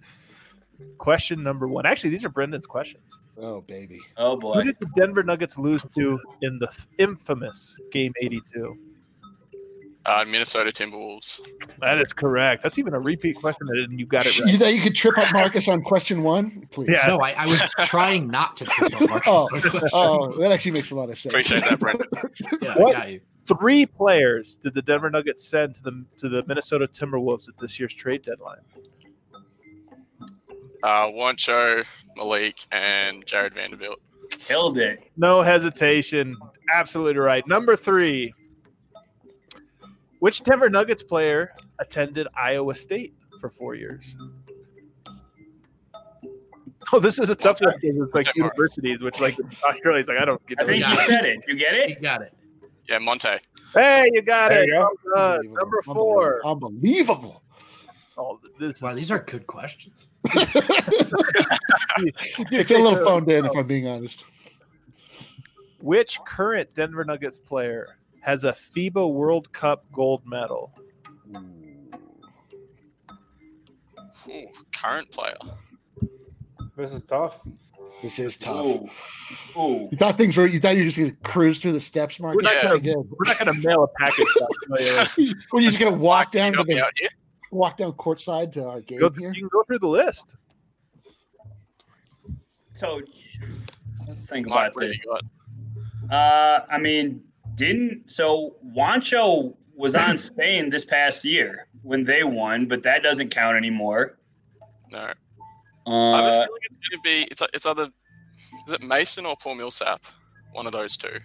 [0.99, 1.87] Question number one.
[1.87, 3.19] Actually, these are Brendan's questions.
[3.39, 4.01] Oh baby.
[4.17, 4.55] Oh boy.
[4.55, 8.79] Who did the Denver Nuggets lose to in the infamous Game 82?
[10.07, 11.41] Uh, Minnesota Timberwolves.
[11.81, 12.63] That is correct.
[12.63, 14.55] That's even a repeat question, and you got it You right.
[14.57, 16.69] thought you could trip up Marcus on question one?
[16.71, 16.91] Please.
[16.91, 17.07] Yeah.
[17.09, 19.27] No, I, I was trying not to trip up Marcus.
[19.93, 21.35] Oh, oh, that actually makes a lot of sense.
[21.35, 22.07] Appreciate that, Brendan.
[22.63, 22.95] yeah, What?
[22.95, 23.21] I got you.
[23.47, 27.79] Three players did the Denver Nuggets send to the to the Minnesota Timberwolves at this
[27.81, 28.59] year's trade deadline.
[30.87, 31.85] Uh, Juancho,
[32.17, 33.99] Malik, and Jarred Vanderbilt.
[34.39, 35.03] Killed it.
[35.17, 36.37] No hesitation.
[36.73, 37.45] Absolutely right.
[37.49, 38.33] Number three.
[40.21, 44.15] Which Denver Nuggets player attended Iowa State for four years?
[46.93, 48.57] Oh, this is a tough one because it's like Okay, Marcus.
[48.77, 50.67] universities, which like Australia's like I don't get I it.
[50.69, 50.91] think Yeah.
[50.93, 51.45] you said it.
[51.49, 51.89] You get it.
[51.91, 52.33] You got it.
[52.89, 53.29] Yeah, Monte.
[53.75, 54.67] Hey, you got There it.
[54.69, 54.89] you go.
[55.13, 55.35] Well done.
[55.39, 55.57] Unbelievable.
[55.59, 56.41] Number four.
[56.47, 57.43] Unbelievable.
[58.19, 60.09] Oh, this Wow, is these are good questions.
[60.29, 60.45] I
[62.65, 64.25] feel a little phoned in if I'm being honest.
[65.81, 70.73] Which current Denver Nuggets player has a FIBA World Cup gold medal?
[74.29, 75.37] Ooh, current player.
[76.77, 77.41] This is tough.
[78.03, 78.65] This is tough.
[78.65, 78.89] Ooh.
[79.57, 79.89] Ooh.
[79.91, 80.47] You thought things were.
[80.47, 82.35] You thought you were just gonna cruise through the steps, Mark.
[82.35, 84.27] We're not gonna- We're not going to mail a package.
[84.43, 84.49] I'll
[85.07, 85.33] tell you.
[85.53, 87.09] We're just gonna walk down to the out here.
[87.57, 89.33] Walk down courtside to our game Go, here.
[89.33, 90.37] you can go through the list.
[92.73, 93.01] So
[94.07, 94.97] let's think about what this.
[96.11, 97.23] Uh, I mean,
[97.55, 103.31] didn't so Juancho was on Spain this past year when they won, but that doesn't
[103.31, 104.19] count anymore.
[104.91, 104.99] No.
[104.99, 107.23] I have a Uh, feeling it's going to be.
[107.31, 107.89] It's it's either
[108.67, 110.05] is it Mason or Paul Millsap?
[110.53, 111.19] One of those two.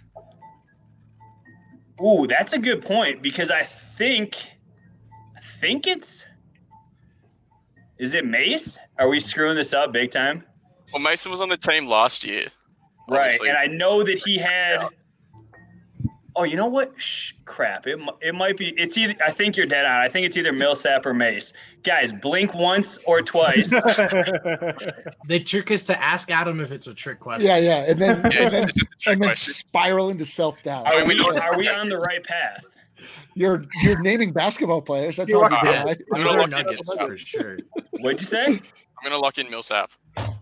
[2.02, 4.51] ooh, that's a good point because I think, I
[5.62, 6.26] think it's.
[7.98, 8.78] Is it Mace?
[8.98, 10.44] Are we screwing this up big time?
[10.92, 12.48] Well, Mason was on the team last year.
[13.08, 13.48] Right, obviously.
[13.48, 14.88] and I know that he had.
[16.34, 16.92] Oh, you know what?
[16.96, 17.86] Shh, crap.
[17.86, 18.70] It, it might be.
[18.76, 19.14] It's either.
[19.24, 20.00] I think you're dead on.
[20.00, 21.52] I think it's either Millsap or Mace.
[21.84, 23.72] Guys, blink once or twice.
[25.28, 27.46] They trick us to ask Adam if it's a trick question.
[27.46, 30.24] Yeah, yeah, and then Yeah, and then, it's just a trick and then spiral into
[30.24, 30.86] self doubt.
[30.86, 31.20] Are we?
[31.20, 32.64] Are we on the right path?
[33.34, 35.16] You're you're naming basketball players.
[35.16, 35.88] That's You hard to are.
[35.88, 37.08] I'm gonna lock in nuggets Millsap.
[37.08, 37.58] for sure.
[38.00, 38.44] What'd you say?
[38.46, 38.60] I'm
[39.02, 39.90] going to lock in Millsap.
[40.16, 40.36] Oh,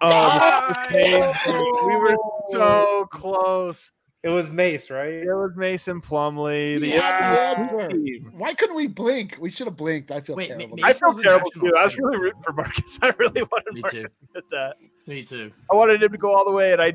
[0.00, 0.88] oh Mr.
[0.88, 2.16] Payne, we were
[2.48, 3.92] so close.
[4.24, 5.12] it was Mace, right?
[5.12, 6.80] It was Mason Plumlee.
[6.80, 7.88] The Yeah, yeah.
[7.88, 8.32] team.
[8.36, 9.36] Why couldn't we blink?
[9.40, 10.10] We should have blinked.
[10.10, 10.76] I feel Wait, terrible.
[10.78, 11.78] ma- I Mason felt terrible national too.
[11.78, 12.98] I was really rooting for Marcus.
[13.02, 14.02] I really wanted Me Marcus too.
[14.04, 14.76] to get that.
[15.06, 15.52] Me too.
[15.70, 16.94] I wanted him to go all the way, and I.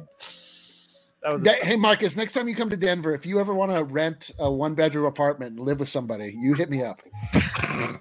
[1.23, 1.43] That was.
[1.43, 4.31] Yeah, hey Marcus, next time you come to Denver, if you ever want to rent
[4.39, 7.01] a one bedroom apartment and live with somebody, you hit me up.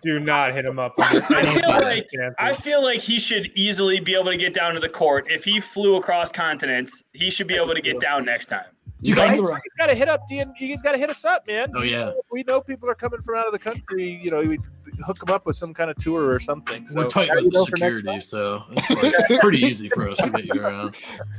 [0.03, 0.95] Do not hit him up.
[1.01, 2.07] under I feel like.
[2.39, 5.27] I feel like he should easily be able to get down to the court.
[5.31, 8.67] If he flew across continents, he should be able to get down next time.
[9.01, 9.39] You guys?
[9.39, 9.63] on the right.
[9.65, 10.53] You gotta hit up DN.
[10.59, 11.73] You guys gotta hit us up, man.
[11.75, 14.21] Oh yeah, We know people are coming from out of the country.
[14.23, 14.59] You know, we
[15.05, 16.87] hook them up with some kind of tour or something.
[16.87, 18.91] So we're tight with the security, so it's
[19.31, 20.97] like pretty easy for us to get you around.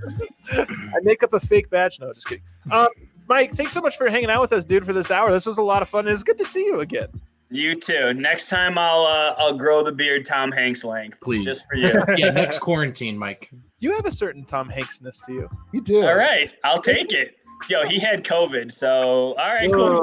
[0.51, 1.99] I make up a fake badge.
[1.99, 2.43] No, just kidding.
[2.72, 2.88] Um,
[3.28, 5.32] Mike, thanks so much for hanging out with us, dude, for this hour.
[5.32, 6.08] This was a lot of fun.
[6.08, 7.10] It's good to see you again.
[7.49, 8.14] You too.
[8.14, 11.22] Next time I'll uh, I'll grow the beard Tom Hanks length.
[11.22, 11.45] Please.
[11.45, 11.93] Just for you.
[12.18, 13.49] Yeah, next quarantine, Mike.
[13.80, 15.49] You have a certain Tom Hanksness to you.
[15.72, 16.05] You do.
[16.05, 17.37] All right, I'll take it.
[17.70, 19.93] Yo, he had COVID, so all right, cool.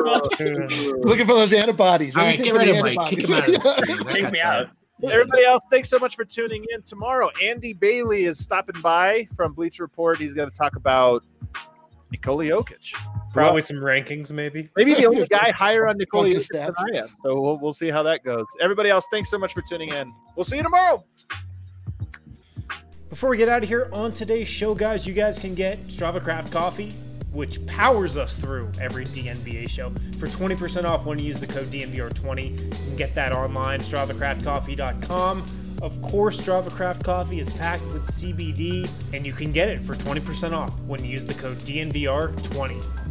[1.02, 2.16] Looking for those antibodies.
[2.16, 3.08] All right, Anything get rid of Mike.
[3.08, 4.04] Kick him out of the stream.
[4.04, 4.68] Kick me out.
[5.02, 6.82] Everybody else, thanks so much for tuning in.
[6.82, 10.18] Tomorrow, Andy Bailey is stopping by from Bleacher Report.
[10.18, 11.24] He's going to talk about
[12.10, 12.94] Nikola Jokic.
[13.32, 14.68] Probably some rankings, maybe.
[14.76, 16.94] Maybe the only guy higher on Nikola Bunch Jokic than stats.
[16.94, 17.08] I am.
[17.22, 18.46] So we'll, we'll see how that goes.
[18.62, 20.12] Everybody else, thanks so much for tuning in.
[20.36, 21.02] We'll see you tomorrow.
[23.10, 26.22] Before we get out of here on today's show, guys, you guys can get Strava
[26.22, 26.92] Craft Coffee,
[27.34, 31.66] which powers us through every DNBA show, for 20% off when you use the code
[31.66, 32.50] DNVR20.
[32.50, 35.44] You can get that online, StravaCraftCoffee.com.
[35.82, 39.94] Of course, Strava Craft Coffee is packed with CBD, and you can get it for
[39.94, 43.03] 20% off when you use the code DNVR20.